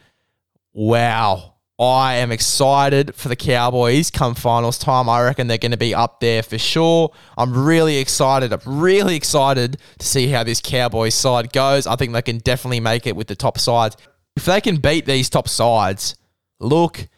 wow. 0.72 1.52
I 1.78 2.16
am 2.16 2.30
excited 2.30 3.14
for 3.14 3.28
the 3.28 3.34
Cowboys 3.34 4.10
come 4.10 4.36
finals 4.36 4.78
time. 4.78 5.08
I 5.08 5.22
reckon 5.22 5.48
they're 5.48 5.58
going 5.58 5.72
to 5.72 5.76
be 5.76 5.94
up 5.94 6.20
there 6.20 6.42
for 6.42 6.58
sure. 6.58 7.12
I'm 7.36 7.64
really 7.64 7.96
excited. 7.96 8.52
I'm 8.52 8.60
really 8.64 9.16
excited 9.16 9.78
to 9.98 10.06
see 10.06 10.28
how 10.28 10.44
this 10.44 10.60
Cowboys 10.60 11.14
side 11.14 11.52
goes. 11.52 11.86
I 11.86 11.96
think 11.96 12.12
they 12.12 12.22
can 12.22 12.38
definitely 12.38 12.78
make 12.78 13.06
it 13.06 13.16
with 13.16 13.26
the 13.26 13.34
top 13.34 13.58
sides. 13.58 13.96
If 14.36 14.44
they 14.44 14.60
can 14.60 14.76
beat 14.76 15.06
these 15.06 15.28
top 15.28 15.48
sides, 15.48 16.14
look 16.60 17.08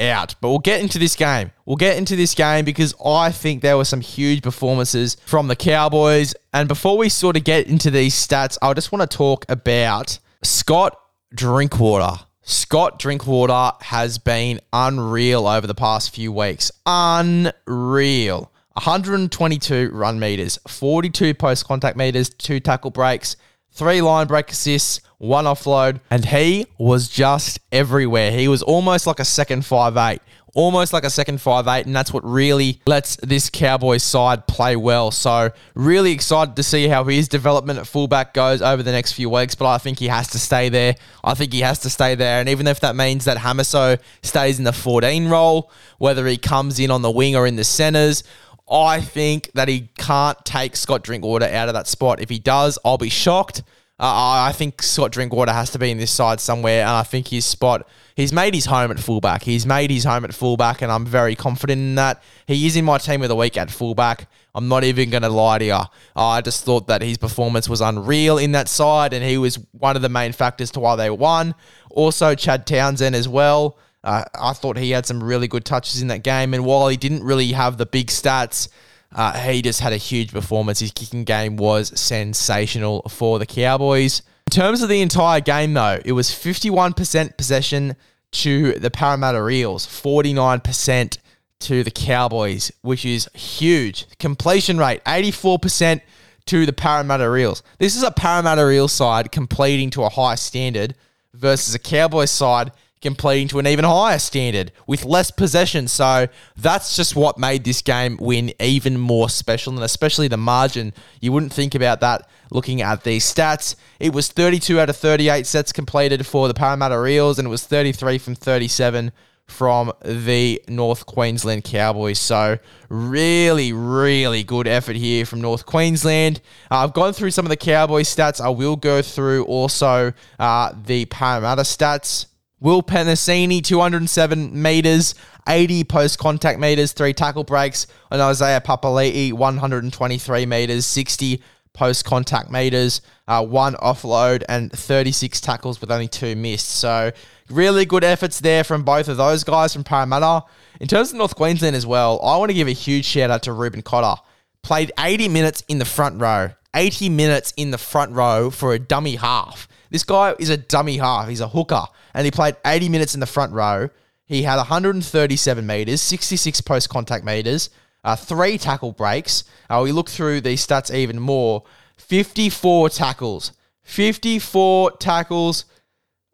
out. 0.00 0.34
But 0.40 0.48
we'll 0.48 0.58
get 0.58 0.80
into 0.80 0.98
this 0.98 1.14
game. 1.14 1.52
We'll 1.64 1.76
get 1.76 1.96
into 1.96 2.16
this 2.16 2.34
game 2.34 2.64
because 2.64 2.94
I 3.04 3.30
think 3.30 3.62
there 3.62 3.76
were 3.76 3.84
some 3.84 4.00
huge 4.00 4.42
performances 4.42 5.16
from 5.26 5.48
the 5.48 5.56
Cowboys. 5.56 6.34
And 6.52 6.66
before 6.66 6.96
we 6.98 7.08
sort 7.08 7.36
of 7.36 7.44
get 7.44 7.66
into 7.66 7.90
these 7.90 8.14
stats, 8.14 8.58
I 8.62 8.72
just 8.74 8.90
want 8.90 9.08
to 9.08 9.16
talk 9.16 9.44
about 9.48 10.18
Scott 10.42 10.98
Drinkwater. 11.32 12.24
Scott 12.50 12.98
Drinkwater 12.98 13.72
has 13.82 14.16
been 14.16 14.58
unreal 14.72 15.46
over 15.46 15.66
the 15.66 15.74
past 15.74 16.14
few 16.14 16.32
weeks. 16.32 16.72
Unreal. 16.86 18.50
122 18.72 19.90
run 19.92 20.18
meters, 20.18 20.58
42 20.66 21.34
post 21.34 21.66
contact 21.66 21.98
meters, 21.98 22.30
two 22.30 22.58
tackle 22.58 22.90
breaks, 22.90 23.36
three 23.72 24.00
line 24.00 24.26
break 24.26 24.50
assists, 24.50 25.02
one 25.18 25.44
offload, 25.44 26.00
and 26.10 26.24
he 26.24 26.66
was 26.78 27.08
just 27.08 27.60
everywhere. 27.70 28.32
He 28.32 28.48
was 28.48 28.62
almost 28.62 29.06
like 29.06 29.20
a 29.20 29.24
second 29.24 29.66
five 29.66 29.96
eight 29.96 30.20
almost 30.58 30.92
like 30.92 31.04
a 31.04 31.10
second 31.10 31.40
five 31.40 31.68
eight, 31.68 31.86
and 31.86 31.94
that's 31.94 32.12
what 32.12 32.24
really 32.24 32.80
lets 32.84 33.16
this 33.16 33.48
Cowboys 33.48 34.02
side 34.02 34.46
play 34.48 34.74
well. 34.74 35.12
So 35.12 35.50
really 35.74 36.10
excited 36.10 36.56
to 36.56 36.64
see 36.64 36.88
how 36.88 37.04
his 37.04 37.28
development 37.28 37.78
at 37.78 37.86
fullback 37.86 38.34
goes 38.34 38.60
over 38.60 38.82
the 38.82 38.90
next 38.90 39.12
few 39.12 39.30
weeks. 39.30 39.54
But 39.54 39.66
I 39.66 39.78
think 39.78 39.98
he 40.00 40.08
has 40.08 40.28
to 40.28 40.38
stay 40.38 40.68
there. 40.68 40.96
I 41.22 41.34
think 41.34 41.52
he 41.52 41.60
has 41.60 41.78
to 41.80 41.90
stay 41.90 42.16
there, 42.16 42.40
and 42.40 42.48
even 42.48 42.66
if 42.66 42.80
that 42.80 42.96
means 42.96 43.24
that 43.26 43.38
Hamiso 43.38 44.00
stays 44.22 44.58
in 44.58 44.64
the 44.64 44.72
14 44.72 45.28
role, 45.28 45.70
whether 45.98 46.26
he 46.26 46.36
comes 46.36 46.80
in 46.80 46.90
on 46.90 47.02
the 47.02 47.10
wing 47.10 47.36
or 47.36 47.46
in 47.46 47.56
the 47.56 47.64
centers. 47.64 48.24
I 48.70 49.00
think 49.00 49.50
that 49.54 49.66
he 49.66 49.88
can't 49.96 50.36
take 50.44 50.76
Scott 50.76 51.02
Drinkwater 51.02 51.46
out 51.46 51.68
of 51.68 51.74
that 51.74 51.86
spot. 51.86 52.20
If 52.20 52.28
he 52.28 52.38
does, 52.38 52.78
I'll 52.84 52.98
be 52.98 53.08
shocked. 53.08 53.62
Uh, 54.00 54.46
I 54.46 54.52
think 54.52 54.80
Scott 54.80 55.10
Drinkwater 55.10 55.52
has 55.52 55.70
to 55.70 55.78
be 55.78 55.90
in 55.90 55.98
this 55.98 56.12
side 56.12 56.38
somewhere, 56.38 56.82
and 56.82 56.90
I 56.90 57.02
think 57.02 57.28
his 57.28 57.44
spot. 57.44 57.88
He's 58.14 58.32
made 58.32 58.54
his 58.54 58.66
home 58.66 58.92
at 58.92 59.00
fullback. 59.00 59.42
He's 59.42 59.66
made 59.66 59.90
his 59.90 60.04
home 60.04 60.24
at 60.24 60.32
fullback, 60.32 60.82
and 60.82 60.92
I'm 60.92 61.04
very 61.04 61.34
confident 61.34 61.80
in 61.80 61.94
that. 61.96 62.22
He 62.46 62.66
is 62.66 62.76
in 62.76 62.84
my 62.84 62.98
team 62.98 63.22
of 63.22 63.28
the 63.28 63.34
week 63.34 63.56
at 63.56 63.72
fullback. 63.72 64.28
I'm 64.54 64.68
not 64.68 64.84
even 64.84 65.10
going 65.10 65.22
to 65.22 65.28
lie 65.28 65.58
to 65.58 65.64
you. 65.64 65.80
I 66.14 66.40
just 66.40 66.64
thought 66.64 66.86
that 66.86 67.02
his 67.02 67.18
performance 67.18 67.68
was 67.68 67.80
unreal 67.80 68.38
in 68.38 68.52
that 68.52 68.68
side, 68.68 69.12
and 69.12 69.24
he 69.24 69.36
was 69.36 69.58
one 69.72 69.96
of 69.96 70.02
the 70.02 70.08
main 70.08 70.32
factors 70.32 70.70
to 70.72 70.80
why 70.80 70.94
they 70.94 71.10
won. 71.10 71.56
Also, 71.90 72.36
Chad 72.36 72.66
Townsend 72.66 73.16
as 73.16 73.28
well. 73.28 73.78
Uh, 74.04 74.24
I 74.38 74.52
thought 74.52 74.76
he 74.76 74.92
had 74.92 75.06
some 75.06 75.22
really 75.22 75.48
good 75.48 75.64
touches 75.64 76.02
in 76.02 76.08
that 76.08 76.22
game, 76.22 76.54
and 76.54 76.64
while 76.64 76.86
he 76.86 76.96
didn't 76.96 77.24
really 77.24 77.50
have 77.52 77.78
the 77.78 77.86
big 77.86 78.08
stats, 78.08 78.68
uh, 79.14 79.38
he 79.38 79.62
just 79.62 79.80
had 79.80 79.92
a 79.92 79.96
huge 79.96 80.32
performance. 80.32 80.80
His 80.80 80.92
kicking 80.92 81.24
game 81.24 81.56
was 81.56 81.98
sensational 81.98 83.02
for 83.08 83.38
the 83.38 83.46
Cowboys. 83.46 84.22
In 84.46 84.50
terms 84.52 84.82
of 84.82 84.88
the 84.88 85.00
entire 85.00 85.40
game, 85.40 85.74
though, 85.74 86.00
it 86.04 86.12
was 86.12 86.30
51% 86.30 87.36
possession 87.36 87.96
to 88.30 88.72
the 88.74 88.90
Parramatta 88.90 89.46
Eels, 89.48 89.86
49% 89.86 91.18
to 91.60 91.82
the 91.82 91.90
Cowboys, 91.90 92.70
which 92.82 93.04
is 93.04 93.28
huge. 93.34 94.06
Completion 94.18 94.78
rate, 94.78 95.02
84% 95.04 96.00
to 96.46 96.66
the 96.66 96.72
Parramatta 96.72 97.34
Eels. 97.34 97.62
This 97.78 97.96
is 97.96 98.02
a 98.02 98.10
Parramatta 98.10 98.70
Eels 98.70 98.92
side 98.92 99.32
completing 99.32 99.90
to 99.90 100.02
a 100.02 100.08
high 100.08 100.34
standard 100.34 100.94
versus 101.34 101.74
a 101.74 101.78
Cowboys 101.78 102.30
side 102.30 102.72
completing 103.00 103.48
to 103.48 103.58
an 103.58 103.66
even 103.66 103.84
higher 103.84 104.18
standard 104.18 104.72
with 104.86 105.04
less 105.04 105.30
possession. 105.30 105.88
So 105.88 106.28
that's 106.56 106.96
just 106.96 107.14
what 107.14 107.38
made 107.38 107.64
this 107.64 107.82
game 107.82 108.16
win 108.20 108.52
even 108.60 108.98
more 108.98 109.28
special, 109.28 109.74
and 109.74 109.82
especially 109.82 110.28
the 110.28 110.36
margin. 110.36 110.92
You 111.20 111.32
wouldn't 111.32 111.52
think 111.52 111.74
about 111.74 112.00
that 112.00 112.28
looking 112.50 112.82
at 112.82 113.04
these 113.04 113.24
stats. 113.32 113.76
It 114.00 114.12
was 114.12 114.28
32 114.28 114.80
out 114.80 114.90
of 114.90 114.96
38 114.96 115.46
sets 115.46 115.72
completed 115.72 116.26
for 116.26 116.48
the 116.48 116.54
Parramatta 116.54 117.04
Eels, 117.06 117.38
and 117.38 117.46
it 117.46 117.50
was 117.50 117.64
33 117.64 118.18
from 118.18 118.34
37 118.34 119.12
from 119.48 119.90
the 120.04 120.62
North 120.68 121.06
Queensland 121.06 121.64
Cowboys. 121.64 122.20
So, 122.20 122.58
really, 122.88 123.72
really 123.72 124.44
good 124.44 124.68
effort 124.68 124.94
here 124.94 125.24
from 125.24 125.40
North 125.40 125.66
Queensland. 125.66 126.40
Uh, 126.70 126.84
I've 126.84 126.92
gone 126.92 127.14
through 127.14 127.30
some 127.30 127.46
of 127.46 127.50
the 127.50 127.56
Cowboys 127.56 128.14
stats. 128.14 128.40
I 128.40 128.50
will 128.50 128.76
go 128.76 129.02
through 129.02 129.44
also 129.46 130.12
uh, 130.38 130.72
the 130.84 131.06
Parramatta 131.06 131.62
stats. 131.62 132.26
Will 132.60 132.82
Penisini, 132.82 133.62
207 133.62 134.60
metres, 134.60 135.14
80 135.48 135.84
post 135.84 136.18
contact 136.18 136.58
metres, 136.58 136.92
three 136.92 137.12
tackle 137.12 137.44
breaks. 137.44 137.86
And 138.10 138.20
Isaiah 138.20 138.60
Papali'i, 138.60 139.32
123 139.32 140.46
metres, 140.46 140.84
60 140.86 141.42
post 141.72 142.04
contact 142.04 142.50
metres, 142.50 143.00
uh, 143.28 143.44
one 143.44 143.74
offload, 143.74 144.42
and 144.48 144.72
36 144.72 145.40
tackles 145.40 145.80
with 145.80 145.92
only 145.92 146.08
two 146.08 146.34
missed. 146.34 146.68
So, 146.68 147.12
really 147.48 147.84
good 147.84 148.02
efforts 148.02 148.40
there 148.40 148.64
from 148.64 148.82
both 148.82 149.06
of 149.06 149.16
those 149.16 149.44
guys 149.44 149.72
from 149.72 149.84
Parramatta. 149.84 150.44
In 150.80 150.88
terms 150.88 151.12
of 151.12 151.18
North 151.18 151.36
Queensland 151.36 151.76
as 151.76 151.86
well, 151.86 152.20
I 152.22 152.36
want 152.36 152.50
to 152.50 152.54
give 152.54 152.66
a 152.66 152.72
huge 152.72 153.04
shout 153.04 153.30
out 153.30 153.44
to 153.44 153.52
Reuben 153.52 153.82
Cotter. 153.82 154.20
Played 154.64 154.90
80 154.98 155.28
minutes 155.28 155.62
in 155.68 155.78
the 155.78 155.84
front 155.84 156.20
row. 156.20 156.50
80 156.74 157.08
minutes 157.08 157.52
in 157.56 157.70
the 157.70 157.78
front 157.78 158.12
row 158.12 158.50
for 158.50 158.72
a 158.72 158.78
dummy 158.78 159.16
half. 159.16 159.68
This 159.90 160.04
guy 160.04 160.34
is 160.38 160.50
a 160.50 160.56
dummy 160.56 160.98
half. 160.98 161.28
He's 161.28 161.40
a 161.40 161.48
hooker. 161.48 161.84
And 162.14 162.24
he 162.24 162.30
played 162.30 162.56
80 162.64 162.88
minutes 162.88 163.14
in 163.14 163.20
the 163.20 163.26
front 163.26 163.52
row. 163.52 163.88
He 164.26 164.42
had 164.42 164.56
137 164.56 165.66
metres, 165.66 166.02
66 166.02 166.60
post 166.60 166.90
contact 166.90 167.24
metres, 167.24 167.70
uh, 168.04 168.14
three 168.14 168.58
tackle 168.58 168.92
breaks. 168.92 169.44
Uh, 169.70 169.80
we 169.82 169.92
look 169.92 170.08
through 170.08 170.42
these 170.42 170.66
stats 170.66 170.94
even 170.94 171.18
more 171.18 171.64
54 171.96 172.90
tackles. 172.90 173.52
54 173.82 174.92
tackles. 174.92 175.64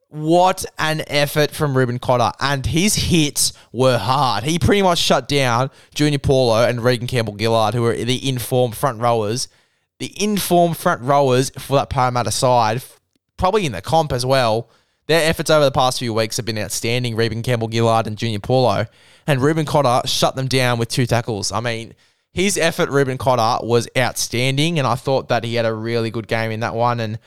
What 0.09 0.64
an 0.79 1.03
effort 1.07 1.51
from 1.51 1.77
Reuben 1.77 1.99
Cotter. 1.99 2.33
And 2.40 2.66
his 2.66 2.94
hits 2.94 3.53
were 3.73 3.99
hard. 3.99 4.44
He 4.44 4.59
pretty 4.59 4.83
much 4.83 4.99
shut 4.99 5.27
down 5.29 5.70
Junior 5.94 6.18
Paulo 6.18 6.64
and 6.64 6.83
Reagan 6.83 7.07
Campbell 7.07 7.37
Gillard, 7.37 7.75
who 7.75 7.83
were 7.83 7.97
the 7.97 8.29
informed 8.29 8.77
front 8.77 9.01
rowers. 9.01 9.49
The 10.00 10.12
informed 10.22 10.76
front 10.76 11.02
rowers 11.02 11.50
for 11.59 11.76
that 11.76 11.90
Parramatta 11.90 12.30
side, 12.30 12.83
probably 13.37 13.66
in 13.66 13.72
the 13.72 13.80
comp 13.80 14.12
as 14.12 14.26
well. 14.26 14.68
Their 15.07 15.28
efforts 15.28 15.50
over 15.50 15.64
the 15.64 15.70
past 15.70 15.98
few 15.98 16.14
weeks 16.14 16.37
have 16.38 16.46
been 16.46 16.59
outstanding. 16.59 17.14
Reagan 17.14 17.42
Campbell 17.42 17.70
Gillard 17.70 18.07
and 18.07 18.16
Junior 18.16 18.38
Paulo. 18.38 18.87
And 19.26 19.42
Reuben 19.42 19.66
Cotter 19.66 20.07
shut 20.09 20.35
them 20.35 20.48
down 20.48 20.78
with 20.78 20.88
two 20.88 21.07
tackles. 21.07 21.52
I 21.52 21.61
mean, 21.61 21.94
his 22.33 22.57
effort, 22.57 22.88
Reuben 22.88 23.18
Cotter, 23.18 23.64
was 23.64 23.87
outstanding. 23.96 24.78
And 24.78 24.88
I 24.88 24.94
thought 24.94 25.28
that 25.28 25.44
he 25.44 25.57
had 25.57 25.66
a 25.66 25.74
really 25.74 26.11
good 26.11 26.26
game 26.26 26.50
in 26.50 26.61
that 26.61 26.74
one. 26.74 27.00
And 27.00 27.18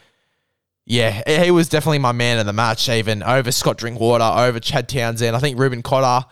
yeah, 0.86 1.44
he 1.44 1.52
was 1.52 1.70
definitely 1.70 2.00
my 2.00 2.14
man 2.14 2.40
of 2.40 2.46
the 2.48 2.54
match, 2.54 2.90
even 2.90 3.22
over 3.22 3.52
Scott 3.52 3.78
Drinkwater, 3.78 4.24
over 4.24 4.60
Chad 4.60 4.90
Townsend. 4.90 5.36
I 5.36 5.40
think 5.40 5.60
Reuben 5.60 5.84
Cotter, 5.84 6.28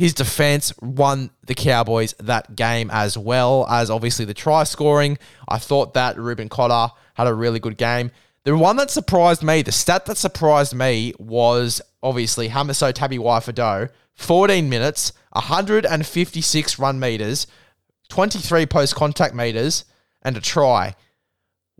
his 0.00 0.14
defense 0.14 0.72
won 0.80 1.28
the 1.44 1.54
Cowboys 1.54 2.14
that 2.18 2.56
game 2.56 2.88
as 2.90 3.18
well 3.18 3.66
as 3.68 3.90
obviously 3.90 4.24
the 4.24 4.32
try 4.32 4.64
scoring. 4.64 5.18
I 5.46 5.58
thought 5.58 5.92
that 5.92 6.18
Reuben 6.18 6.48
Cotter 6.48 6.94
had 7.16 7.26
a 7.26 7.34
really 7.34 7.60
good 7.60 7.76
game. 7.76 8.10
The 8.44 8.56
one 8.56 8.76
that 8.76 8.90
surprised 8.90 9.42
me, 9.42 9.60
the 9.60 9.72
stat 9.72 10.06
that 10.06 10.16
surprised 10.16 10.74
me 10.74 11.12
was 11.18 11.82
obviously 12.02 12.48
Hamiso 12.48 12.94
Tabuai-Fidow, 12.94 13.90
14 14.14 14.70
minutes, 14.70 15.12
156 15.32 16.78
run 16.78 16.98
meters, 16.98 17.46
23 18.08 18.64
post 18.64 18.94
contact 18.94 19.34
meters, 19.34 19.84
and 20.22 20.34
a 20.34 20.40
try. 20.40 20.96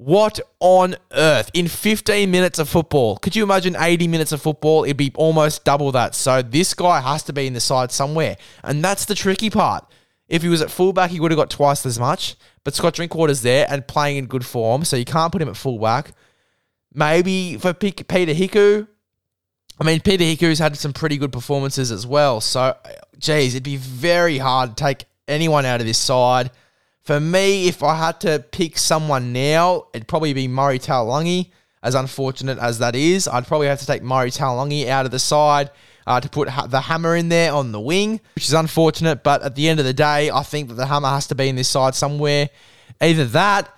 What 0.03 0.41
on 0.61 0.97
earth? 1.13 1.51
In 1.53 1.69
15 1.69 2.31
minutes 2.31 2.59
of 2.59 2.71
football. 2.71 3.19
Could 3.19 3.37
you 3.37 3.43
imagine 3.43 3.77
80 3.79 4.09
minutes 4.09 4.33
of 4.33 4.41
football? 4.41 4.85
It'd 4.85 4.97
be 4.97 5.13
almost 5.15 5.63
double 5.63 5.93
that. 5.93 6.15
So 6.15 6.41
this 6.41 6.73
guy 6.73 7.03
has 7.03 7.23
to 7.25 7.35
be 7.35 7.47
in 7.47 7.53
the 7.53 7.61
side 7.61 7.93
somewhere. 7.93 8.39
And 8.65 8.83
that's 8.83 9.05
the 9.05 9.15
tricky 9.15 9.51
part. 9.51 9.87
If 10.27 10.41
he 10.41 10.49
was 10.49 10.63
at 10.63 10.71
fullback, 10.71 11.11
he 11.11 11.21
would 11.21 11.31
have 11.33 11.37
got 11.37 11.51
twice 11.51 11.85
as 11.85 11.99
much. 11.99 12.37
But 12.65 12.75
Scott 12.75 12.95
Drinkwater's 12.95 13.43
there 13.43 13.67
and 13.69 13.87
playing 13.87 14.17
in 14.17 14.25
good 14.25 14.47
form. 14.47 14.87
So 14.87 14.97
you 14.97 15.05
can't 15.05 15.33
put 15.33 15.43
him 15.43 15.51
at 15.51 15.57
fullback. 15.59 16.13
Maybe 16.95 17.59
for 17.59 17.75
Peter 17.75 18.05
Hiku. 18.33 18.89
I 19.79 19.85
mean, 19.85 20.01
Peter 20.01 20.25
Hiku's 20.25 20.61
had 20.61 20.79
some 20.79 20.95
pretty 20.95 21.19
good 21.19 21.31
performances 21.31 21.93
as 21.93 22.07
well. 22.07 22.41
So, 22.41 22.75
geez, 23.19 23.55
it'd 23.55 23.65
be 23.65 23.77
very 23.77 24.39
hard 24.39 24.79
to 24.79 24.83
take 24.83 25.05
anyone 25.29 25.67
out 25.67 25.81
of 25.81 25.87
this 25.87 25.99
side. 25.99 26.51
For 27.03 27.19
me, 27.19 27.67
if 27.69 27.83
I 27.83 27.97
had 27.97 28.21
to 28.21 28.45
pick 28.53 28.79
someone 28.79 29.33
now, 29.33 29.87
it'd 29.95 30.09
probably 30.09 30.33
be 30.33 30.49
Murray 30.49 30.79
Taulagi. 30.79 31.51
As 31.83 31.95
unfortunate 31.95 32.59
as 32.59 32.79
that 32.81 32.95
is, 32.95 33.27
I'd 33.27 33.47
probably 33.47 33.69
have 33.69 33.81
to 33.81 33.87
take 33.87 34.03
Murray 34.03 34.31
Taulagi 34.31 34.87
out 34.87 35.07
of 35.07 35.11
the 35.11 35.19
side 35.19 35.71
uh, 36.07 36.21
to 36.21 36.29
put 36.29 36.49
ha- 36.49 36.67
the 36.67 36.81
hammer 36.83 37.17
in 37.17 37.31
there 37.31 37.55
on 37.55 37.73
the 37.73 37.81
wing, 37.81 38.21
which 38.35 38.45
is 38.45 38.53
unfortunate. 38.53 39.23
But 39.23 39.43
at 39.43 39.55
the 39.55 39.69
end 39.69 39.81
of 39.81 39.87
the 39.87 39.95
day, 39.95 40.31
I 40.31 40.43
think 40.43 40.69
that 40.69 40.75
the 40.75 40.87
hammer 40.87 41.09
has 41.09 41.27
to 41.29 41.35
be 41.35 41.49
in 41.49 41.57
this 41.57 41.69
side 41.69 41.95
somewhere. 41.95 42.51
Either 43.01 43.25
that, 43.27 43.75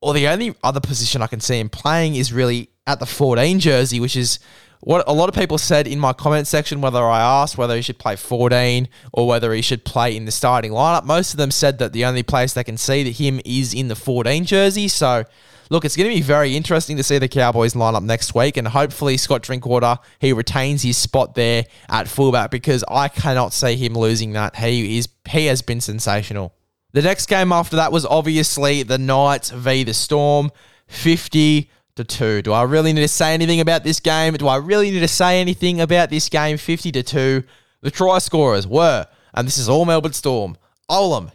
or 0.00 0.14
the 0.14 0.28
only 0.28 0.54
other 0.62 0.80
position 0.80 1.20
I 1.20 1.26
can 1.26 1.40
see 1.40 1.58
him 1.58 1.68
playing 1.68 2.14
is 2.14 2.32
really 2.32 2.70
at 2.86 2.98
the 2.98 3.06
14 3.06 3.60
jersey, 3.60 4.00
which 4.00 4.16
is 4.16 4.38
what 4.80 5.04
a 5.08 5.12
lot 5.12 5.28
of 5.28 5.34
people 5.34 5.58
said 5.58 5.86
in 5.86 5.98
my 5.98 6.12
comment 6.12 6.46
section, 6.46 6.80
whether 6.80 7.02
I 7.02 7.20
asked 7.20 7.58
whether 7.58 7.74
he 7.74 7.82
should 7.82 7.98
play 7.98 8.16
14 8.16 8.88
or 9.12 9.26
whether 9.26 9.52
he 9.52 9.62
should 9.62 9.84
play 9.84 10.16
in 10.16 10.24
the 10.24 10.30
starting 10.30 10.72
lineup. 10.72 11.04
Most 11.04 11.32
of 11.32 11.38
them 11.38 11.50
said 11.50 11.78
that 11.78 11.92
the 11.92 12.04
only 12.04 12.22
place 12.22 12.52
they 12.52 12.64
can 12.64 12.76
see 12.76 13.02
that 13.02 13.16
him 13.16 13.40
is 13.44 13.74
in 13.74 13.88
the 13.88 13.96
14 13.96 14.44
jersey. 14.44 14.86
So, 14.86 15.24
look, 15.68 15.84
it's 15.84 15.96
going 15.96 16.08
to 16.08 16.14
be 16.14 16.22
very 16.22 16.56
interesting 16.56 16.96
to 16.96 17.02
see 17.02 17.18
the 17.18 17.28
Cowboys 17.28 17.74
line 17.74 17.96
up 17.96 18.04
next 18.04 18.34
week, 18.34 18.56
and 18.56 18.68
hopefully 18.68 19.16
Scott 19.16 19.42
Drinkwater 19.42 19.98
he 20.20 20.32
retains 20.32 20.82
his 20.82 20.96
spot 20.96 21.34
there 21.34 21.64
at 21.88 22.06
fullback 22.06 22.50
because 22.50 22.84
I 22.88 23.08
cannot 23.08 23.52
see 23.52 23.76
him 23.76 23.94
losing 23.94 24.32
that. 24.34 24.56
He 24.56 24.98
is 24.98 25.08
he 25.28 25.46
has 25.46 25.60
been 25.60 25.80
sensational. 25.80 26.54
The 26.92 27.02
next 27.02 27.26
game 27.26 27.52
after 27.52 27.76
that 27.76 27.92
was 27.92 28.06
obviously 28.06 28.82
the 28.82 28.96
Knights 28.96 29.50
v 29.50 29.84
the 29.84 29.92
Storm, 29.92 30.50
50 30.86 31.70
to 31.98 32.04
2. 32.04 32.42
Do 32.42 32.52
I 32.52 32.62
really 32.62 32.92
need 32.92 33.02
to 33.02 33.08
say 33.08 33.34
anything 33.34 33.60
about 33.60 33.84
this 33.84 34.00
game? 34.00 34.34
Do 34.34 34.48
I 34.48 34.56
really 34.56 34.90
need 34.90 35.00
to 35.00 35.08
say 35.08 35.40
anything 35.40 35.80
about 35.80 36.10
this 36.10 36.28
game? 36.28 36.56
50 36.56 36.92
to 36.92 37.02
2. 37.02 37.42
The 37.82 37.90
try 37.90 38.18
scorers 38.18 38.66
were, 38.66 39.06
and 39.34 39.46
this 39.46 39.58
is 39.58 39.68
all 39.68 39.84
Melbourne 39.84 40.12
Storm, 40.12 40.56
Olam, 40.90 41.30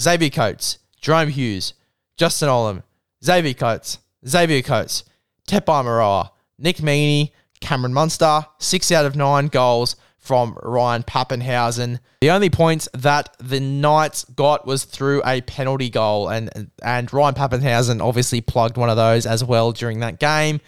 Xavier 0.00 0.30
Coates, 0.30 0.78
Jahrome 1.02 1.30
Hughes, 1.30 1.74
Justin 2.16 2.48
Olam, 2.48 2.82
Xavier 3.24 3.54
Coates, 3.54 3.98
Xavier 4.26 4.62
Coates, 4.62 5.04
Tepai 5.48 5.84
Moeroa, 5.84 6.30
Nick 6.58 6.76
Meaney, 6.76 7.32
Cameron 7.60 7.94
Munster, 7.94 8.46
6 8.58 8.92
out 8.92 9.06
of 9.06 9.16
9 9.16 9.48
goals 9.48 9.96
from 10.24 10.56
Ryan 10.62 11.02
Papenhuyzen. 11.02 12.00
The 12.22 12.30
only 12.30 12.48
points 12.48 12.88
that 12.94 13.36
the 13.38 13.60
Knights 13.60 14.24
got 14.24 14.66
was 14.66 14.84
through 14.84 15.22
a 15.24 15.42
penalty 15.42 15.90
goal, 15.90 16.30
and 16.30 16.70
and 16.82 17.12
Ryan 17.12 17.34
Papenhuyzen 17.34 18.00
obviously 18.00 18.40
plugged 18.40 18.78
one 18.78 18.88
of 18.88 18.96
those 18.96 19.26
as 19.26 19.44
well 19.44 19.72
during 19.72 20.00
that 20.00 20.18
game. 20.18 20.60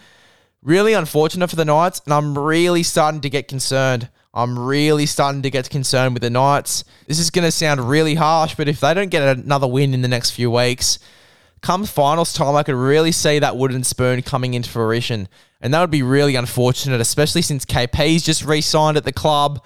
Really 0.61 0.93
unfortunate 0.93 1.49
for 1.49 1.55
the 1.55 1.65
Knights, 1.65 2.01
and 2.05 2.13
I'm 2.13 2.37
really 2.37 2.83
starting 2.83 3.21
to 3.21 3.29
get 3.31 3.47
concerned. 3.47 4.09
I'm 4.31 4.59
really 4.59 5.07
starting 5.07 5.41
to 5.41 5.49
get 5.49 5.71
concerned 5.71 6.13
with 6.13 6.21
the 6.21 6.29
Knights. 6.29 6.83
This 7.07 7.17
is 7.17 7.31
going 7.31 7.45
to 7.45 7.51
sound 7.51 7.89
really 7.89 8.13
harsh, 8.13 8.53
but 8.53 8.67
if 8.67 8.79
they 8.79 8.93
don't 8.93 9.09
get 9.09 9.37
another 9.39 9.67
win 9.67 9.95
in 9.95 10.03
the 10.03 10.07
next 10.07 10.31
few 10.31 10.51
weeks, 10.51 10.99
come 11.61 11.85
finals 11.85 12.33
time, 12.33 12.55
I 12.55 12.61
could 12.61 12.75
really 12.75 13.11
see 13.11 13.39
that 13.39 13.57
wooden 13.57 13.83
spoon 13.83 14.21
coming 14.21 14.53
into 14.53 14.69
fruition. 14.69 15.27
And 15.61 15.73
that 15.73 15.81
would 15.81 15.91
be 15.91 16.03
really 16.03 16.35
unfortunate, 16.35 17.01
especially 17.01 17.41
since 17.41 17.65
KP's 17.65 18.23
just 18.23 18.43
re 18.45 18.61
signed 18.61 18.97
at 18.97 19.03
the 19.03 19.13
club. 19.13 19.63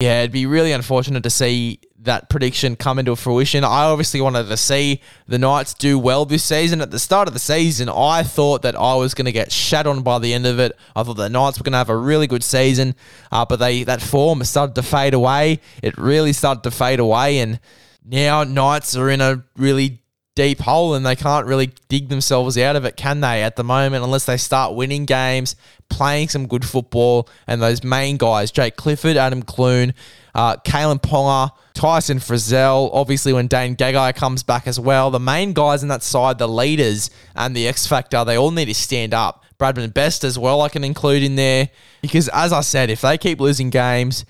Yeah, 0.00 0.20
it'd 0.20 0.32
be 0.32 0.46
really 0.46 0.72
unfortunate 0.72 1.22
to 1.22 1.30
see 1.30 1.78
that 2.02 2.28
prediction 2.28 2.74
come 2.74 2.98
into 2.98 3.14
fruition. 3.14 3.62
I 3.62 3.84
obviously 3.84 4.20
wanted 4.20 4.48
to 4.48 4.56
see 4.56 5.00
the 5.28 5.38
Knights 5.38 5.74
do 5.74 5.96
well 5.96 6.24
this 6.24 6.42
season. 6.42 6.80
At 6.80 6.90
the 6.90 6.98
start 6.98 7.28
of 7.28 7.34
the 7.34 7.40
season, 7.40 7.88
I 7.88 8.24
thought 8.24 8.62
that 8.62 8.74
I 8.74 8.96
was 8.96 9.14
going 9.14 9.26
to 9.26 9.32
get 9.32 9.52
shat 9.52 9.86
on 9.86 10.02
by 10.02 10.18
the 10.18 10.34
end 10.34 10.44
of 10.44 10.58
it. 10.58 10.76
I 10.96 11.04
thought 11.04 11.14
the 11.14 11.28
Knights 11.28 11.58
were 11.58 11.62
going 11.62 11.72
to 11.72 11.78
have 11.78 11.88
a 11.88 11.96
really 11.96 12.26
good 12.26 12.42
season, 12.42 12.96
uh, 13.30 13.44
but 13.44 13.56
they 13.56 13.84
that 13.84 14.02
form 14.02 14.42
started 14.42 14.74
to 14.74 14.82
fade 14.82 15.14
away. 15.14 15.60
It 15.82 15.96
really 15.96 16.32
started 16.32 16.64
to 16.64 16.72
fade 16.72 16.98
away, 16.98 17.38
and 17.38 17.60
now 18.04 18.42
Knights 18.42 18.96
are 18.96 19.08
in 19.08 19.20
a 19.20 19.44
really 19.56 20.01
deep 20.34 20.60
hole 20.60 20.94
and 20.94 21.04
they 21.04 21.16
can't 21.16 21.46
really 21.46 21.70
dig 21.88 22.08
themselves 22.08 22.56
out 22.56 22.76
of 22.76 22.84
it, 22.84 22.96
can 22.96 23.20
they, 23.20 23.42
at 23.42 23.56
the 23.56 23.64
moment, 23.64 24.04
unless 24.04 24.24
they 24.24 24.36
start 24.36 24.74
winning 24.74 25.04
games, 25.04 25.56
playing 25.88 26.28
some 26.28 26.46
good 26.46 26.64
football, 26.64 27.28
and 27.46 27.60
those 27.60 27.84
main 27.84 28.16
guys, 28.16 28.50
Jake 28.50 28.76
Clifford, 28.76 29.16
Adam 29.16 29.42
Clune, 29.42 29.92
uh, 30.34 30.56
Kalyn 30.56 31.00
Ponga, 31.00 31.50
Tyson 31.74 32.18
Frizell, 32.18 32.90
obviously 32.92 33.32
when 33.32 33.46
Dane 33.46 33.76
Gagai 33.76 34.14
comes 34.14 34.42
back 34.42 34.66
as 34.66 34.80
well, 34.80 35.10
the 35.10 35.20
main 35.20 35.52
guys 35.52 35.82
in 35.82 35.88
that 35.88 36.02
side, 36.02 36.38
the 36.38 36.48
leaders 36.48 37.10
and 37.36 37.54
the 37.54 37.68
X 37.68 37.86
Factor, 37.86 38.24
they 38.24 38.36
all 38.36 38.50
need 38.50 38.66
to 38.66 38.74
stand 38.74 39.12
up. 39.14 39.44
Bradman 39.58 39.94
Best 39.94 40.24
as 40.24 40.38
well, 40.38 40.60
I 40.62 40.68
can 40.68 40.82
include 40.82 41.22
in 41.22 41.36
there. 41.36 41.68
Because 42.00 42.28
as 42.28 42.52
I 42.52 42.62
said, 42.62 42.90
if 42.90 43.02
they 43.02 43.16
keep 43.16 43.38
losing 43.38 43.70
games, 43.70 44.24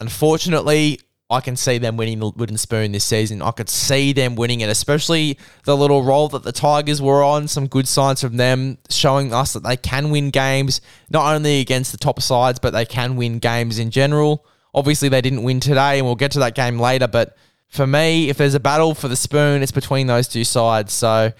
unfortunately, 0.00 1.00
I 1.30 1.40
can 1.40 1.54
see 1.54 1.78
them 1.78 1.96
winning 1.96 2.18
the 2.18 2.30
wooden 2.30 2.56
spoon 2.56 2.90
this 2.90 3.04
season. 3.04 3.40
I 3.40 3.52
could 3.52 3.68
see 3.68 4.12
them 4.12 4.34
winning 4.34 4.62
it, 4.62 4.68
especially 4.68 5.38
the 5.64 5.76
little 5.76 6.02
role 6.02 6.28
that 6.30 6.42
the 6.42 6.50
Tigers 6.50 7.00
were 7.00 7.22
on. 7.22 7.46
Some 7.46 7.68
good 7.68 7.86
signs 7.86 8.20
from 8.20 8.36
them 8.36 8.78
showing 8.88 9.32
us 9.32 9.52
that 9.52 9.62
they 9.62 9.76
can 9.76 10.10
win 10.10 10.30
games, 10.30 10.80
not 11.08 11.32
only 11.32 11.60
against 11.60 11.92
the 11.92 11.98
top 11.98 12.20
sides, 12.20 12.58
but 12.58 12.72
they 12.72 12.84
can 12.84 13.14
win 13.14 13.38
games 13.38 13.78
in 13.78 13.90
general. 13.90 14.44
Obviously, 14.74 15.08
they 15.08 15.20
didn't 15.20 15.44
win 15.44 15.60
today, 15.60 15.98
and 15.98 16.06
we'll 16.06 16.16
get 16.16 16.32
to 16.32 16.40
that 16.40 16.56
game 16.56 16.80
later. 16.80 17.06
But 17.06 17.36
for 17.68 17.86
me, 17.86 18.28
if 18.28 18.36
there's 18.36 18.54
a 18.54 18.60
battle 18.60 18.94
for 18.94 19.06
the 19.06 19.16
spoon, 19.16 19.62
it's 19.62 19.72
between 19.72 20.08
those 20.08 20.26
two 20.26 20.44
sides. 20.44 20.92
So 20.92 21.32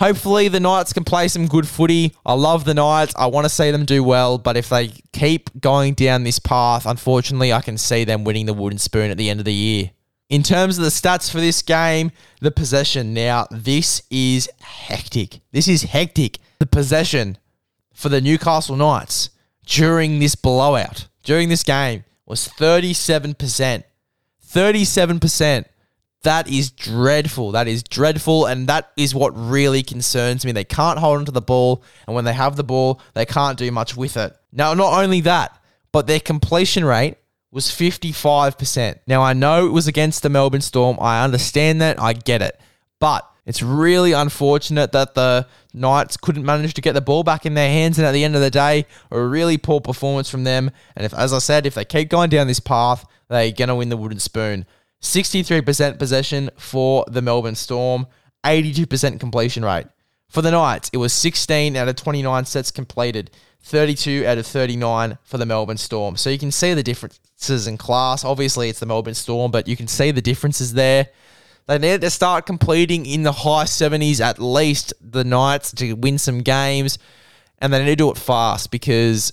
hopefully 0.00 0.48
the 0.48 0.58
Knights 0.58 0.92
can 0.92 1.04
play 1.04 1.28
some 1.28 1.46
good 1.46 1.68
footy. 1.68 2.16
I 2.26 2.32
love 2.32 2.64
the 2.64 2.74
Knights. 2.74 3.14
I 3.16 3.26
want 3.26 3.44
to 3.44 3.50
see 3.50 3.70
them 3.70 3.84
do 3.84 4.02
well, 4.02 4.38
but 4.38 4.56
if 4.56 4.70
they 4.70 4.88
keep 5.12 5.60
going 5.60 5.94
down 5.94 6.24
this 6.24 6.38
path, 6.38 6.86
unfortunately, 6.86 7.52
I 7.52 7.60
can 7.60 7.78
see 7.78 8.04
them 8.04 8.24
winning 8.24 8.46
the 8.46 8.54
wooden 8.54 8.78
spoon 8.78 9.10
at 9.10 9.18
the 9.18 9.30
end 9.30 9.38
of 9.38 9.44
the 9.44 9.54
year. 9.54 9.90
In 10.30 10.42
terms 10.42 10.78
of 10.78 10.84
the 10.84 10.90
stats 10.90 11.30
for 11.30 11.40
this 11.40 11.60
game, 11.60 12.12
the 12.40 12.50
possession. 12.50 13.12
Now, 13.12 13.46
this 13.50 14.02
is 14.10 14.48
hectic. 14.60 15.40
This 15.52 15.68
is 15.68 15.82
hectic. 15.82 16.38
The 16.60 16.66
possession 16.66 17.36
for 17.92 18.08
the 18.08 18.20
Newcastle 18.20 18.76
Knights 18.76 19.30
during 19.66 20.18
this 20.18 20.34
blowout, 20.34 21.08
during 21.24 21.48
this 21.48 21.64
game, 21.64 22.04
was 22.26 22.48
37%. 22.48 23.82
37%. 24.46 25.64
That 26.22 26.48
is 26.48 26.70
dreadful. 26.70 27.52
That 27.52 27.66
is 27.66 27.82
dreadful. 27.82 28.46
And 28.46 28.68
that 28.68 28.90
is 28.96 29.14
what 29.14 29.30
really 29.30 29.82
concerns 29.82 30.44
me. 30.44 30.52
They 30.52 30.64
can't 30.64 30.98
hold 30.98 31.18
onto 31.18 31.32
the 31.32 31.40
ball. 31.40 31.82
And 32.06 32.14
when 32.14 32.24
they 32.24 32.34
have 32.34 32.56
the 32.56 32.64
ball, 32.64 33.00
they 33.14 33.24
can't 33.24 33.58
do 33.58 33.70
much 33.70 33.96
with 33.96 34.16
it. 34.16 34.36
Now, 34.52 34.74
not 34.74 35.02
only 35.02 35.20
that, 35.22 35.58
but 35.92 36.06
their 36.06 36.20
completion 36.20 36.84
rate 36.84 37.16
was 37.50 37.66
55%. 37.66 39.00
Now, 39.06 39.22
I 39.22 39.32
know 39.32 39.66
it 39.66 39.72
was 39.72 39.88
against 39.88 40.22
the 40.22 40.28
Melbourne 40.28 40.60
Storm. 40.60 40.98
I 41.00 41.24
understand 41.24 41.80
that. 41.80 42.00
I 42.00 42.12
get 42.12 42.42
it. 42.42 42.60
But 43.00 43.26
it's 43.46 43.62
really 43.62 44.12
unfortunate 44.12 44.92
that 44.92 45.14
the 45.14 45.46
Knights 45.72 46.16
couldn't 46.16 46.44
manage 46.44 46.74
to 46.74 46.80
get 46.80 46.92
the 46.92 47.00
ball 47.00 47.24
back 47.24 47.46
in 47.46 47.54
their 47.54 47.68
hands. 47.68 47.98
And 47.98 48.06
at 48.06 48.12
the 48.12 48.24
end 48.24 48.36
of 48.36 48.42
the 48.42 48.50
day, 48.50 48.86
a 49.10 49.20
really 49.20 49.56
poor 49.56 49.80
performance 49.80 50.28
from 50.28 50.44
them. 50.44 50.70
And 50.94 51.04
if, 51.04 51.14
as 51.14 51.32
I 51.32 51.38
said, 51.38 51.66
if 51.66 51.74
they 51.74 51.84
keep 51.84 52.10
going 52.10 52.30
down 52.30 52.46
this 52.46 52.60
path, 52.60 53.06
they're 53.28 53.50
going 53.52 53.68
to 53.68 53.74
win 53.74 53.88
the 53.88 53.96
wooden 53.96 54.20
spoon. 54.20 54.66
63% 55.02 55.98
possession 55.98 56.50
for 56.56 57.04
the 57.08 57.22
Melbourne 57.22 57.54
Storm, 57.54 58.06
82% 58.44 59.18
completion 59.20 59.64
rate. 59.64 59.86
For 60.28 60.42
the 60.42 60.50
Knights, 60.50 60.90
it 60.92 60.98
was 60.98 61.12
16 61.12 61.76
out 61.76 61.88
of 61.88 61.96
29 61.96 62.44
sets 62.44 62.70
completed, 62.70 63.30
32 63.62 64.24
out 64.26 64.38
of 64.38 64.46
39 64.46 65.18
for 65.22 65.38
the 65.38 65.46
Melbourne 65.46 65.76
Storm. 65.76 66.16
So 66.16 66.30
you 66.30 66.38
can 66.38 66.52
see 66.52 66.72
the 66.74 66.82
differences 66.82 67.66
in 67.66 67.76
class. 67.78 68.24
Obviously, 68.24 68.68
it's 68.68 68.80
the 68.80 68.86
Melbourne 68.86 69.14
Storm, 69.14 69.50
but 69.50 69.66
you 69.66 69.76
can 69.76 69.88
see 69.88 70.10
the 70.10 70.22
differences 70.22 70.74
there. 70.74 71.08
They 71.66 71.78
need 71.78 72.00
to 72.02 72.10
start 72.10 72.46
completing 72.46 73.06
in 73.06 73.22
the 73.22 73.32
high 73.32 73.64
70s 73.64 74.20
at 74.20 74.38
least, 74.38 74.92
the 75.00 75.24
Knights, 75.24 75.72
to 75.72 75.94
win 75.94 76.18
some 76.18 76.40
games. 76.40 76.98
And 77.58 77.72
they 77.72 77.78
need 77.80 77.90
to 77.90 77.96
do 77.96 78.10
it 78.10 78.16
fast 78.16 78.70
because 78.70 79.32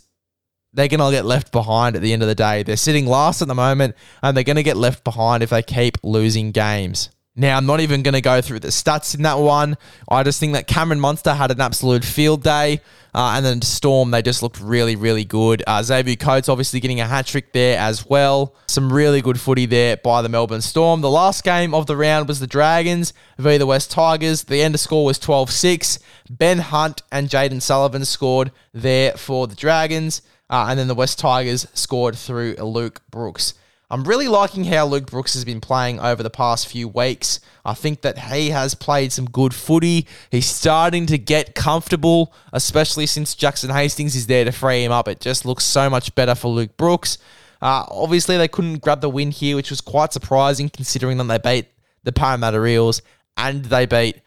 they're 0.78 0.88
going 0.88 1.00
to 1.00 1.10
get 1.10 1.26
left 1.26 1.52
behind 1.52 1.96
at 1.96 2.04
the 2.04 2.14
end 2.14 2.22
of 2.22 2.28
the 2.28 2.36
day. 2.36 2.62
They're 2.62 2.78
sitting 2.78 3.08
last 3.08 3.42
at 3.42 3.48
the 3.48 3.56
moment, 3.56 3.96
and 4.22 4.38
they're 4.38 4.44
going 4.44 4.58
to 4.58 4.64
get 4.64 4.78
left 4.78 5.04
behind 5.04 5.42
if 5.42 5.50
they 5.50 5.64
keep 5.64 5.98
losing 6.04 6.52
games. 6.52 7.10
Now, 7.36 7.58
I'm 7.58 7.66
not 7.66 7.80
even 7.80 8.04
going 8.04 8.14
to 8.14 8.22
go 8.22 8.42
through 8.42 8.60
the 8.60 8.68
stats 8.68 9.16
in 9.16 9.24
that 9.24 9.40
one. 9.40 9.78
I 10.08 10.22
just 10.22 10.40
think 10.40 10.54
that 10.54 10.68
Cameron 10.68 11.00
Munster 11.00 11.34
had 11.34 11.50
an 11.50 11.62
absolute 11.62 12.06
field 12.06 12.44
day. 12.44 12.82
Uh, 13.14 13.34
and 13.36 13.46
then 13.46 13.62
Storm, 13.64 14.12
they 14.12 14.22
just 14.22 14.44
looked 14.44 14.60
really, 14.60 14.96
really 14.96 15.24
good. 15.24 15.64
Uh, 15.66 15.82
Xavier 15.82 16.16
Coates 16.16 16.50
obviously 16.50 16.80
getting 16.80 17.00
a 17.00 17.08
hat 17.08 17.26
trick 17.26 17.54
there 17.54 17.80
as 17.80 18.06
well. 18.06 18.56
Some 18.68 18.94
really 18.94 19.22
good 19.22 19.40
footy 19.40 19.66
there 19.66 19.98
by 19.98 20.22
the 20.22 20.30
Melbourne 20.30 20.62
Storm. 20.62 21.02
The 21.02 21.10
last 21.10 21.44
game 21.44 21.74
of 21.74 21.88
the 21.88 21.98
round 21.98 22.28
was 22.28 22.40
the 22.40 22.46
Dragons 22.46 23.14
v 23.40 23.58
the 23.58 23.66
West 23.66 23.90
Tigers. 23.90 24.44
The 24.44 24.62
end 24.62 24.80
score 24.80 25.06
was 25.06 25.18
12 25.18 25.50
6. 25.50 26.00
Ben 26.30 26.60
Hunt 26.60 27.02
and 27.12 27.30
Jayden 27.30 27.62
Sullivan 27.62 28.06
scored 28.06 28.52
there 28.74 29.14
for 29.14 29.48
the 29.48 29.56
Dragons. 29.56 30.22
Uh, 30.50 30.68
and 30.70 30.80
then 30.80 30.88
the 30.88 30.96
West 30.96 31.20
Tigers 31.20 31.68
scored 31.74 32.16
through 32.16 32.56
Luke 32.56 33.02
Brooks. 33.12 33.54
I'm 33.90 34.04
really 34.04 34.28
liking 34.28 34.66
how 34.66 34.86
Luke 34.86 35.06
Brooks 35.06 35.34
has 35.34 35.46
been 35.46 35.62
playing 35.62 36.02
over 36.02 36.22
the 36.22 36.30
past 36.30 36.68
few 36.68 36.90
weeks. 36.90 37.40
I 37.64 37.74
think 37.74 38.02
that 38.02 38.20
he 38.20 38.50
has 38.50 38.76
played 38.76 39.14
some 39.14 39.30
good 39.30 39.54
footy. 39.54 40.06
He's 40.30 40.46
starting 40.46 41.06
to 41.06 41.18
get 41.18 41.56
comfortable, 41.56 42.34
especially 42.52 43.06
since 43.06 43.34
Jackson 43.34 43.70
Hastings 43.70 44.14
is 44.14 44.28
there 44.28 44.44
to 44.44 44.52
free 44.52 44.84
him 44.84 44.92
up. 44.92 45.08
It 45.08 45.22
just 45.22 45.46
looks 45.46 45.64
so 45.64 45.90
much 45.90 46.14
better 46.16 46.36
for 46.36 46.50
Luke 46.50 46.76
Brooks. 46.76 47.18
Uh, 47.62 47.86
obviously, 47.90 48.38
they 48.38 48.50
couldn't 48.50 48.82
grab 48.82 49.00
the 49.00 49.10
win 49.10 49.32
here, 49.32 49.56
which 49.56 49.70
was 49.70 49.80
quite 49.80 50.12
surprising 50.12 50.70
considering 50.70 51.18
that 51.18 51.24
they 51.26 51.38
beat 51.38 51.68
the 52.04 52.12
Parramatta 52.12 52.64
Eels 52.66 53.02
and 53.38 53.64
they 53.66 53.86
beat 53.86 54.20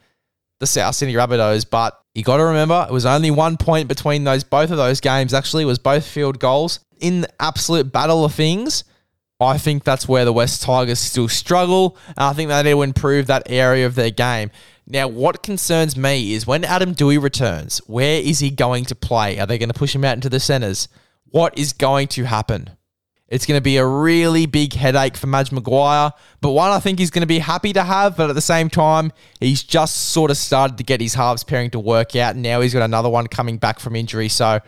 the 0.59 0.67
South 0.67 0.95
Sydney 0.95 1.13
Rabbitohs. 1.13 1.69
But 1.69 2.00
you 2.13 2.23
got 2.23 2.37
to 2.37 2.43
remember, 2.43 2.85
it 2.89 2.93
was 2.93 3.05
only 3.05 3.31
one 3.31 3.57
point 3.57 3.87
between 3.87 4.23
those 4.23 4.43
both 4.43 4.71
of 4.71 4.77
those 4.77 4.99
games. 4.99 5.33
Actually, 5.33 5.65
was 5.65 5.79
both 5.79 6.05
field 6.05 6.39
goals 6.39 6.79
in 6.99 7.21
the 7.21 7.29
absolute 7.41 7.91
battle 7.91 8.25
of 8.25 8.33
things. 8.33 8.83
I 9.39 9.57
think 9.57 9.83
that's 9.83 10.07
where 10.07 10.23
the 10.23 10.33
West 10.33 10.61
Tigers 10.61 10.99
still 10.99 11.27
struggle. 11.27 11.97
And 12.09 12.19
I 12.19 12.33
think 12.33 12.49
they 12.49 12.63
need 12.63 12.71
to 12.71 12.81
improve 12.83 13.27
that 13.27 13.43
area 13.47 13.85
of 13.85 13.95
their 13.95 14.11
game. 14.11 14.51
Now, 14.85 15.07
what 15.07 15.41
concerns 15.41 15.95
me 15.95 16.33
is 16.33 16.45
when 16.45 16.63
Adam 16.63 16.93
Doueihi 16.93 17.21
returns, 17.21 17.79
where 17.87 18.21
is 18.21 18.39
he 18.39 18.51
going 18.51 18.85
to 18.85 18.95
play? 18.95 19.39
Are 19.39 19.47
they 19.47 19.57
going 19.57 19.69
to 19.69 19.77
push 19.77 19.95
him 19.95 20.03
out 20.03 20.15
into 20.15 20.29
the 20.29 20.39
centres? 20.39 20.89
What 21.25 21.57
is 21.57 21.73
going 21.73 22.09
to 22.09 22.25
happen? 22.25 22.71
It's 23.31 23.45
going 23.45 23.57
to 23.57 23.63
be 23.63 23.77
a 23.77 23.85
really 23.85 24.45
big 24.45 24.73
headache 24.73 25.15
for 25.15 25.25
Madge 25.25 25.53
Maguire, 25.53 26.11
but 26.41 26.51
one 26.51 26.69
I 26.69 26.79
think 26.79 26.99
he's 26.99 27.09
going 27.09 27.21
to 27.21 27.27
be 27.27 27.39
happy 27.39 27.71
to 27.71 27.81
have. 27.81 28.17
But 28.17 28.29
at 28.29 28.33
the 28.33 28.41
same 28.41 28.69
time, 28.69 29.13
he's 29.39 29.63
just 29.63 30.09
sort 30.09 30.31
of 30.31 30.37
started 30.37 30.77
to 30.79 30.83
get 30.83 30.99
his 30.99 31.13
halves 31.13 31.45
pairing 31.45 31.69
to 31.71 31.79
work 31.79 32.13
out. 32.17 32.35
And 32.35 32.43
now 32.43 32.59
he's 32.59 32.73
got 32.73 32.83
another 32.83 33.09
one 33.09 33.27
coming 33.27 33.57
back 33.57 33.79
from 33.79 33.95
injury. 33.95 34.27
So 34.27 34.59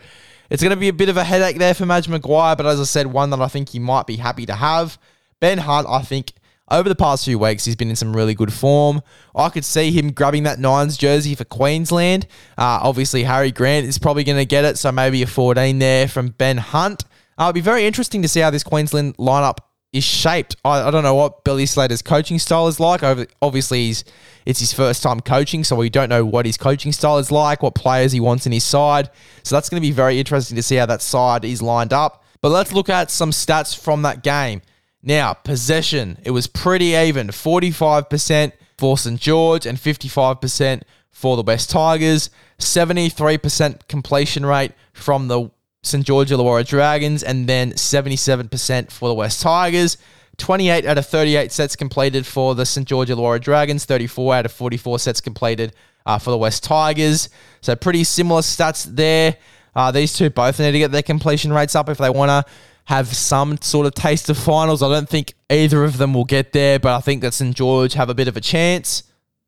it's 0.48 0.62
going 0.62 0.70
to 0.70 0.80
be 0.80 0.88
a 0.88 0.94
bit 0.94 1.10
of 1.10 1.18
a 1.18 1.24
headache 1.24 1.58
there 1.58 1.74
for 1.74 1.84
Madge 1.84 2.08
Maguire. 2.08 2.56
But 2.56 2.64
as 2.64 2.80
I 2.80 2.84
said, 2.84 3.08
one 3.08 3.28
that 3.30 3.42
I 3.42 3.48
think 3.48 3.68
he 3.68 3.78
might 3.78 4.06
be 4.06 4.16
happy 4.16 4.46
to 4.46 4.54
have. 4.54 4.98
Ben 5.40 5.58
Hunt, 5.58 5.86
I 5.86 6.00
think 6.00 6.32
over 6.70 6.88
the 6.88 6.94
past 6.94 7.26
few 7.26 7.38
weeks, 7.38 7.66
he's 7.66 7.76
been 7.76 7.90
in 7.90 7.96
some 7.96 8.16
really 8.16 8.34
good 8.34 8.52
form. 8.52 9.02
I 9.36 9.50
could 9.50 9.66
see 9.66 9.90
him 9.90 10.12
grabbing 10.12 10.44
that 10.44 10.58
Nines 10.58 10.96
jersey 10.96 11.34
for 11.34 11.44
Queensland. 11.44 12.26
Uh, 12.56 12.80
obviously, 12.82 13.24
Harry 13.24 13.52
Grant 13.52 13.84
is 13.86 13.98
probably 13.98 14.24
going 14.24 14.38
to 14.38 14.46
get 14.46 14.64
it, 14.64 14.78
so 14.78 14.90
maybe 14.90 15.20
a 15.20 15.26
14 15.26 15.78
there 15.78 16.08
from 16.08 16.28
Ben 16.28 16.56
Hunt. 16.56 17.04
Uh, 17.38 17.44
it'll 17.44 17.52
be 17.52 17.60
very 17.60 17.86
interesting 17.86 18.22
to 18.22 18.28
see 18.28 18.40
how 18.40 18.50
this 18.50 18.62
Queensland 18.62 19.16
lineup 19.16 19.58
is 19.92 20.04
shaped. 20.04 20.56
I, 20.64 20.82
I 20.82 20.90
don't 20.90 21.04
know 21.04 21.14
what 21.14 21.44
Billy 21.44 21.66
Slater's 21.66 22.02
coaching 22.02 22.38
style 22.38 22.66
is 22.66 22.80
like. 22.80 23.02
Obviously, 23.40 23.86
he's, 23.86 24.04
it's 24.44 24.60
his 24.60 24.72
first 24.72 25.02
time 25.02 25.20
coaching, 25.20 25.64
so 25.64 25.76
we 25.76 25.88
don't 25.88 26.08
know 26.08 26.24
what 26.24 26.46
his 26.46 26.56
coaching 26.56 26.92
style 26.92 27.18
is 27.18 27.30
like, 27.30 27.62
what 27.62 27.74
players 27.74 28.12
he 28.12 28.20
wants 28.20 28.44
in 28.44 28.52
his 28.52 28.64
side. 28.64 29.08
So 29.44 29.54
that's 29.54 29.68
going 29.68 29.80
to 29.80 29.86
be 29.86 29.92
very 29.92 30.18
interesting 30.18 30.56
to 30.56 30.62
see 30.62 30.76
how 30.76 30.86
that 30.86 31.00
side 31.00 31.44
is 31.44 31.62
lined 31.62 31.92
up. 31.92 32.24
But 32.40 32.50
let's 32.50 32.72
look 32.72 32.88
at 32.88 33.10
some 33.10 33.30
stats 33.30 33.78
from 33.78 34.02
that 34.02 34.22
game. 34.22 34.62
Now, 35.02 35.32
possession, 35.32 36.18
it 36.24 36.32
was 36.32 36.46
pretty 36.46 36.94
even 36.94 37.28
45% 37.28 38.52
for 38.76 38.98
St. 38.98 39.20
George 39.20 39.64
and 39.64 39.78
55% 39.78 40.82
for 41.10 41.36
the 41.36 41.42
West 41.42 41.70
Tigers, 41.70 42.30
73% 42.58 43.86
completion 43.86 44.44
rate 44.44 44.72
from 44.92 45.28
the 45.28 45.50
St. 45.84 46.04
George 46.04 46.30
Illawarra 46.30 46.66
Dragons, 46.66 47.22
and 47.22 47.48
then 47.48 47.72
77% 47.72 48.90
for 48.90 49.08
the 49.08 49.14
West 49.14 49.40
Tigers. 49.40 49.96
28 50.38 50.84
out 50.84 50.98
of 50.98 51.06
38 51.06 51.52
sets 51.52 51.76
completed 51.76 52.26
for 52.26 52.54
the 52.54 52.66
St. 52.66 52.88
George 52.88 53.08
Illawarra 53.08 53.40
Dragons, 53.40 53.84
34 53.84 54.34
out 54.34 54.46
of 54.46 54.52
44 54.52 54.98
sets 54.98 55.20
completed 55.20 55.72
uh, 56.06 56.18
for 56.18 56.30
the 56.30 56.38
West 56.38 56.64
Tigers. 56.64 57.28
So 57.60 57.76
pretty 57.76 58.04
similar 58.04 58.40
stats 58.40 58.84
there. 58.84 59.36
Uh, 59.76 59.90
these 59.90 60.12
two 60.12 60.30
both 60.30 60.58
need 60.58 60.72
to 60.72 60.78
get 60.78 60.92
their 60.92 61.02
completion 61.02 61.52
rates 61.52 61.74
up 61.74 61.88
if 61.88 61.98
they 61.98 62.10
want 62.10 62.30
to 62.30 62.52
have 62.86 63.08
some 63.08 63.58
sort 63.60 63.86
of 63.86 63.94
taste 63.94 64.28
of 64.28 64.38
finals. 64.38 64.82
I 64.82 64.88
don't 64.88 65.08
think 65.08 65.34
either 65.50 65.84
of 65.84 65.98
them 65.98 66.14
will 66.14 66.24
get 66.24 66.52
there, 66.52 66.78
but 66.78 66.96
I 66.96 67.00
think 67.00 67.22
that 67.22 67.34
St. 67.34 67.54
George 67.54 67.94
have 67.94 68.10
a 68.10 68.14
bit 68.14 68.28
of 68.28 68.36
a 68.36 68.40
chance. 68.40 69.04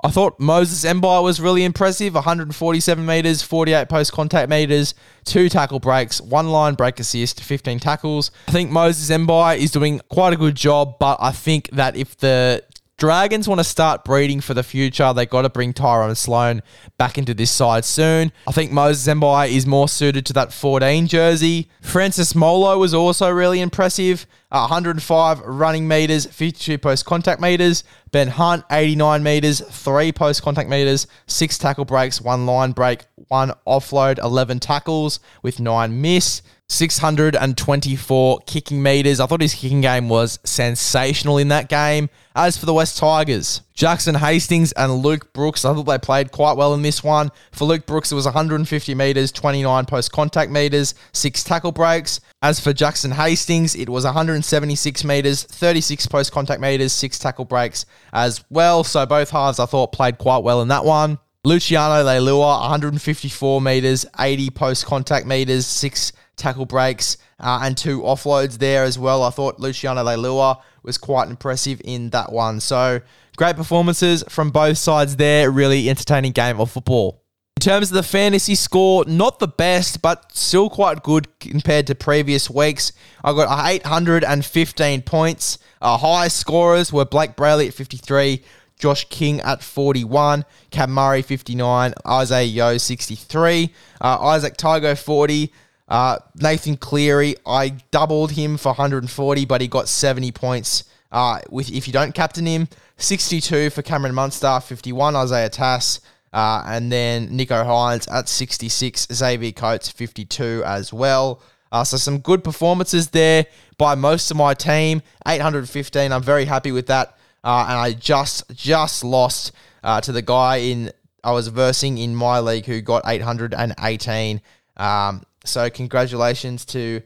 I 0.07 0.11
thought 0.11 0.38
Moses 0.38 0.85
Mbye 0.85 1.21
was 1.25 1.40
really 1.40 1.64
impressive 1.64 2.14
147 2.14 3.05
metres, 3.05 3.42
48 3.42 3.88
post 3.88 4.12
contact 4.12 4.49
metres, 4.49 4.95
two 5.25 5.49
tackle 5.49 5.81
breaks, 5.81 6.21
one 6.21 6.49
line 6.49 6.75
break 6.75 7.01
assist, 7.01 7.42
15 7.42 7.81
tackles. 7.81 8.31
I 8.47 8.53
think 8.53 8.71
Moses 8.71 9.11
Mbye 9.11 9.59
is 9.59 9.73
doing 9.73 10.01
quite 10.09 10.33
a 10.33 10.37
good 10.37 10.55
job, 10.55 11.01
but 11.01 11.19
I 11.21 11.33
think 11.33 11.71
that 11.71 11.97
if 11.97 12.16
the 12.19 12.62
Dragons 12.98 13.46
want 13.46 13.59
to 13.59 13.64
start 13.64 14.06
breeding 14.06 14.40
for 14.40 14.54
the 14.54 14.62
future. 14.62 15.12
They 15.12 15.26
got 15.26 15.42
to 15.42 15.50
bring 15.50 15.74
Tyrell 15.74 16.14
Sloan 16.14 16.62
back 16.96 17.18
into 17.18 17.35
this 17.35 17.50
side 17.50 17.85
soon. 17.85 18.32
I 18.46 18.52
think 18.52 18.72
Moses 18.72 19.06
Mbye 19.12 19.50
is 19.50 19.66
more 19.66 19.87
suited 19.87 20.24
to 20.26 20.32
that 20.32 20.50
14 20.50 21.06
jersey. 21.06 21.68
Francis 21.82 22.35
Molo 22.35 22.78
was 22.78 22.94
also 22.94 23.28
really 23.28 23.61
impressive. 23.61 24.26
105 24.48 25.40
running 25.40 25.87
meters, 25.87 26.24
52 26.24 26.78
post 26.78 27.04
contact 27.04 27.38
meters. 27.38 27.85
Ben 28.12 28.28
Hunt, 28.28 28.64
89 28.70 29.22
meters, 29.22 29.61
three 29.61 30.11
post 30.11 30.40
contact 30.40 30.70
meters, 30.70 31.06
six 31.26 31.59
tackle 31.59 31.85
breaks, 31.85 32.22
one 32.22 32.46
line 32.46 32.72
break, 32.72 33.04
one 33.28 33.52
offload, 33.66 34.18
11 34.22 34.59
tackles 34.61 35.20
with 35.42 35.61
nine 35.61 36.00
miss. 36.00 36.40
624 36.68 38.40
kicking 38.46 38.82
meters. 38.82 39.20
I 39.20 39.26
thought 39.26 39.40
his 39.40 39.54
kicking 39.54 39.82
game 39.82 40.09
was 40.09 40.40
sensational 40.42 41.38
in 41.38 41.46
that 41.48 41.68
game. 41.68 42.09
As 42.38 42.59
for 42.59 42.66
the 42.66 42.75
West 42.75 42.99
Tigers, 42.99 43.62
Jackson 43.72 44.14
Hastings 44.14 44.70
and 44.72 44.96
Luke 44.96 45.33
Brooks, 45.33 45.64
I 45.64 45.72
thought 45.72 45.85
they 45.85 45.96
played 45.96 46.33
quite 46.33 46.59
well 46.59 46.75
in 46.75 46.83
this 46.83 47.03
one. 47.03 47.31
For 47.51 47.64
Luke 47.64 47.87
Brooks, 47.87 48.12
it 48.12 48.14
was 48.14 48.27
150 48.27 48.94
meters, 48.94 49.33
29 49.33 49.87
post 49.87 50.12
contact 50.12 50.51
meters, 50.51 50.94
six 51.14 51.42
tackle 51.42 51.72
breaks. 51.72 52.20
As 52.42 52.61
for 52.61 52.75
Jackson 52.75 53.12
Hastings, 53.12 53.75
it 53.75 53.88
was 53.88 54.05
176 54.05 55.03
meters, 55.03 55.44
36 55.44 56.07
post 56.09 56.31
contact 56.31 56.61
meters, 56.61 56.92
six 56.92 57.18
tackle 57.18 57.46
breaks 57.46 57.87
as 58.12 58.44
well. 58.51 58.85
So 58.85 59.07
both 59.07 59.31
halves 59.31 59.59
I 59.59 59.64
thought 59.64 59.92
played 59.92 60.18
quite 60.18 60.42
well 60.42 60.61
in 60.61 60.68
that 60.68 60.85
one. 60.85 61.18
Luciano 61.42 62.05
Leilua, 62.05 62.61
154 62.61 63.62
meters, 63.62 64.05
80 64.20 64.51
post 64.51 64.85
contact 64.85 65.27
meters, 65.27 65.64
six 65.64 66.12
tackle 66.37 66.66
breaks, 66.66 67.16
uh, 67.40 67.61
and 67.62 67.79
two 67.79 68.03
offloads 68.03 68.59
there 68.59 68.85
as 68.85 68.99
well. 68.99 69.22
I 69.22 69.31
thought 69.31 69.59
Luciano 69.59 70.05
Leilua 70.05 70.61
was 70.87 70.96
quite 70.96 71.29
impressive 71.29 71.81
in 71.85 72.11
that 72.11 72.33
one. 72.33 72.61
So 72.61 73.01
great 73.37 73.57
performances 73.57 74.25
from 74.29 74.51
both 74.51 74.79
sides 74.79 75.16
there. 75.16 75.51
Really 75.51 75.90
entertaining 75.90 76.33
game 76.33 76.61
of 76.61 76.70
football. 76.70 77.22
In 77.59 77.62
terms 77.62 77.90
of 77.90 77.94
the 77.94 78.03
fantasy 78.03 78.55
score, 78.55 79.05
not 79.07 79.38
the 79.38 79.49
best, 79.49 80.03
but 80.03 80.37
still 80.37 80.68
quite 80.68 81.03
good 81.03 81.27
compared 81.40 81.87
to 81.87 81.94
previous 81.94 82.51
weeks. 82.51 82.92
I 83.25 83.33
got 83.33 83.66
815 83.66 85.03
points. 85.03 85.59
Our 85.81 85.99
highest 85.99 86.37
scorers 86.37 86.92
were 86.92 87.07
Blake 87.07 87.35
Brailey 87.35 87.68
at 87.68 87.75
53, 87.75 88.42
Josh 88.79 89.09
King 89.09 89.40
at 89.40 89.62
41, 89.62 90.44
Cam 90.70 90.90
Murray 90.90 91.22
59, 91.22 91.94
Isaiah 92.07 92.44
Yeo 92.44 92.77
63, 92.77 93.72
uh, 94.03 94.18
Izack 94.18 94.57
Tago 94.59 94.99
40, 94.99 95.51
uh, 95.88 96.18
Nathan 96.35 96.77
Cleary, 96.77 97.37
I 97.46 97.70
doubled 97.90 98.33
him 98.33 98.57
for 98.57 98.70
140, 98.70 99.44
but 99.44 99.61
he 99.61 99.68
got 99.68 99.88
70 99.88 100.33
points. 100.33 100.85
Uh, 101.12 101.40
with 101.51 101.70
if 101.70 101.87
you 101.87 101.92
don't 101.92 102.14
captain 102.14 102.46
him, 102.46 102.68
62 102.96 103.70
for 103.70 103.83
Cameron 103.83 104.14
Munster, 104.14 104.59
51 104.61 105.14
Isaiah 105.14 105.49
Tass, 105.49 106.01
uh, 106.33 106.64
and 106.66 106.90
then 106.90 107.29
Nicho 107.31 107.64
Hynes 107.64 108.11
at 108.12 108.29
66, 108.29 109.07
Xavier 109.12 109.53
Coates 109.53 109.88
52 109.88 110.62
as 110.66 110.92
well. 110.92 111.40
Uh, 111.70 111.85
so 111.85 111.96
some 111.96 112.18
good 112.18 112.42
performances 112.42 113.11
there 113.11 113.46
by 113.79 113.94
most 113.94 114.31
of 114.31 114.37
my 114.37 114.55
team. 114.55 115.03
815, 115.27 116.12
I'm 116.12 116.22
very 116.22 116.44
happy 116.44 116.72
with 116.72 116.87
that. 116.88 117.16
Uh, 117.44 117.66
and 117.68 117.79
I 117.79 117.92
just 117.92 118.42
just 118.55 119.05
lost 119.05 119.53
uh, 119.85 120.01
to 120.01 120.11
the 120.11 120.22
guy 120.22 120.57
in 120.57 120.90
I 121.22 121.33
was 121.33 121.49
versing 121.49 121.99
in 121.99 122.14
my 122.14 122.40
league 122.40 122.66
who 122.66 122.81
got 122.81 123.03
818. 123.07 124.40
Um, 124.77 125.25
so 125.46 125.70
congratulations 125.70 126.64
to 126.66 127.02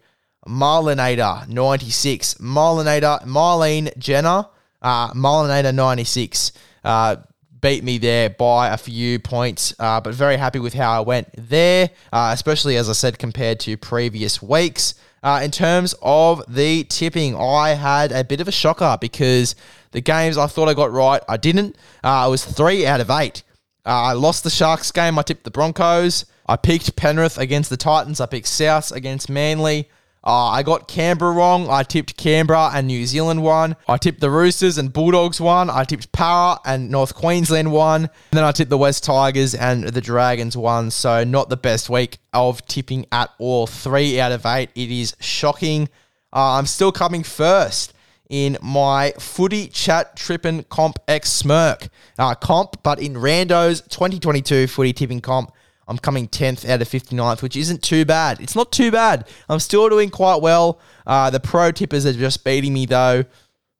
Marlinator 0.46 1.46
96, 1.48 2.34
Marlinator 2.34 3.24
Marlene 3.24 3.96
Jenner, 3.98 4.46
uh, 4.82 5.12
Marlinator 5.12 5.74
96. 5.74 6.52
Uh, 6.82 7.16
beat 7.60 7.84
me 7.84 7.98
there 7.98 8.30
by 8.30 8.68
a 8.68 8.76
few 8.76 9.18
points, 9.18 9.74
uh, 9.78 10.00
but 10.00 10.14
very 10.14 10.36
happy 10.36 10.58
with 10.58 10.72
how 10.72 10.90
I 10.92 11.00
went 11.00 11.28
there, 11.36 11.90
uh, 12.12 12.30
especially 12.32 12.76
as 12.76 12.88
I 12.88 12.94
said 12.94 13.18
compared 13.18 13.60
to 13.60 13.76
previous 13.76 14.40
weeks. 14.40 14.94
Uh, 15.22 15.40
in 15.44 15.50
terms 15.50 15.94
of 16.00 16.42
the 16.48 16.84
tipping, 16.84 17.36
I 17.36 17.70
had 17.70 18.12
a 18.12 18.24
bit 18.24 18.40
of 18.40 18.48
a 18.48 18.52
shocker 18.52 18.96
because 19.00 19.54
the 19.90 20.00
games 20.00 20.38
I 20.38 20.46
thought 20.46 20.68
I 20.68 20.74
got 20.74 20.90
right, 20.90 21.20
I 21.28 21.36
didn't. 21.36 21.76
Uh, 22.02 22.24
I 22.24 22.26
was 22.28 22.44
three 22.44 22.86
out 22.86 23.00
of 23.00 23.10
eight. 23.10 23.42
Uh, 23.84 23.90
I 23.90 24.12
lost 24.14 24.44
the 24.44 24.50
Sharks 24.50 24.90
game. 24.92 25.18
I 25.18 25.22
tipped 25.22 25.44
the 25.44 25.50
Broncos. 25.50 26.24
I 26.50 26.56
picked 26.56 26.96
Penrith 26.96 27.38
against 27.38 27.70
the 27.70 27.76
Titans. 27.76 28.20
I 28.20 28.26
picked 28.26 28.48
South 28.48 28.90
against 28.90 29.30
Manly. 29.30 29.88
Uh, 30.24 30.46
I 30.48 30.64
got 30.64 30.88
Canberra 30.88 31.32
wrong. 31.32 31.70
I 31.70 31.84
tipped 31.84 32.16
Canberra 32.16 32.72
and 32.74 32.88
New 32.88 33.06
Zealand 33.06 33.44
one. 33.44 33.76
I 33.86 33.98
tipped 33.98 34.20
the 34.20 34.32
Roosters 34.32 34.76
and 34.76 34.92
Bulldogs 34.92 35.40
one. 35.40 35.70
I 35.70 35.84
tipped 35.84 36.10
Parra 36.10 36.58
and 36.64 36.90
North 36.90 37.14
Queensland 37.14 37.70
one. 37.70 38.02
And 38.02 38.10
then 38.32 38.42
I 38.42 38.50
tipped 38.50 38.68
the 38.68 38.76
West 38.76 39.04
Tigers 39.04 39.54
and 39.54 39.84
the 39.84 40.00
Dragons 40.00 40.56
one. 40.56 40.90
So 40.90 41.22
not 41.22 41.50
the 41.50 41.56
best 41.56 41.88
week 41.88 42.18
of 42.32 42.66
tipping 42.66 43.06
at 43.12 43.30
all. 43.38 43.68
Three 43.68 44.18
out 44.18 44.32
of 44.32 44.44
eight. 44.44 44.70
It 44.74 44.90
is 44.90 45.14
shocking. 45.20 45.88
Uh, 46.32 46.58
I'm 46.58 46.66
still 46.66 46.90
coming 46.90 47.22
first 47.22 47.94
in 48.28 48.58
my 48.60 49.12
footy 49.20 49.68
chat 49.68 50.16
tripping 50.16 50.64
comp 50.64 50.98
X 51.06 51.30
smirk 51.30 51.86
uh, 52.18 52.34
comp, 52.34 52.82
but 52.82 53.00
in 53.00 53.14
Rando's 53.14 53.82
2022 53.82 54.66
footy 54.66 54.92
tipping 54.92 55.20
comp. 55.20 55.52
I'm 55.90 55.98
coming 55.98 56.28
10th 56.28 56.68
out 56.68 56.80
of 56.80 56.88
59th, 56.88 57.42
which 57.42 57.56
isn't 57.56 57.82
too 57.82 58.04
bad. 58.04 58.40
It's 58.40 58.54
not 58.54 58.70
too 58.70 58.92
bad. 58.92 59.28
I'm 59.48 59.58
still 59.58 59.88
doing 59.88 60.08
quite 60.08 60.40
well. 60.40 60.80
Uh, 61.04 61.30
the 61.30 61.40
pro 61.40 61.72
tippers 61.72 62.06
are 62.06 62.12
just 62.12 62.44
beating 62.44 62.72
me 62.72 62.86
though. 62.86 63.24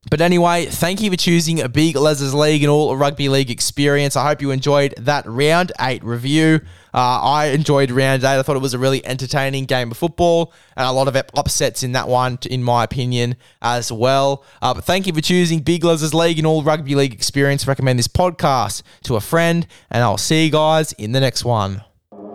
But 0.09 0.23
anyway, 0.23 0.65
thank 0.65 1.03
you 1.03 1.11
for 1.11 1.17
choosing 1.17 1.61
a 1.61 1.69
Big 1.69 1.95
Les's 1.95 2.33
League 2.35 2.63
and 2.63 2.71
all 2.71 2.97
rugby 2.97 3.29
league 3.29 3.51
experience. 3.51 4.17
I 4.17 4.27
hope 4.27 4.41
you 4.41 4.51
enjoyed 4.51 4.95
that 4.97 5.27
round 5.27 5.73
eight 5.79 6.03
review. 6.03 6.63
Uh, 6.95 7.21
I 7.23 7.47
enjoyed 7.49 7.91
round 7.91 8.25
eight. 8.25 8.39
I 8.39 8.43
thought 8.43 8.57
it 8.57 8.63
was 8.63 8.73
a 8.73 8.79
really 8.79 9.05
entertaining 9.07 9.67
game 9.67 9.91
of 9.91 9.99
football 9.99 10.55
and 10.75 10.87
a 10.87 10.93
lot 10.93 11.07
of 11.07 11.23
upsets 11.35 11.83
in 11.83 11.93
that 11.93 12.09
one, 12.09 12.39
in 12.51 12.63
my 12.63 12.83
opinion, 12.83 13.37
as 13.61 13.93
well. 13.93 14.43
Uh, 14.63 14.73
but 14.73 14.85
thank 14.85 15.07
you 15.07 15.13
for 15.13 15.21
choosing 15.21 15.61
Big 15.61 15.85
Les's 15.85 16.15
League 16.15 16.39
and 16.39 16.47
all 16.47 16.63
rugby 16.63 16.95
league 16.95 17.13
experience. 17.13 17.69
Recommend 17.69 17.99
this 17.99 18.09
podcast 18.09 18.83
to 19.05 19.17
a 19.17 19.21
friend, 19.21 19.67
and 19.91 20.03
I'll 20.03 20.19
see 20.19 20.47
you 20.47 20.51
guys 20.51 20.93
in 20.95 21.13
the 21.13 21.21
next 21.21 21.45
one. 21.45 21.85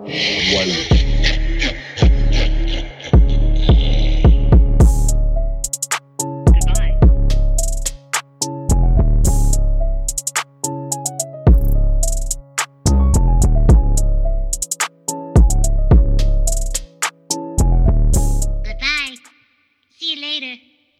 One. 0.06 1.05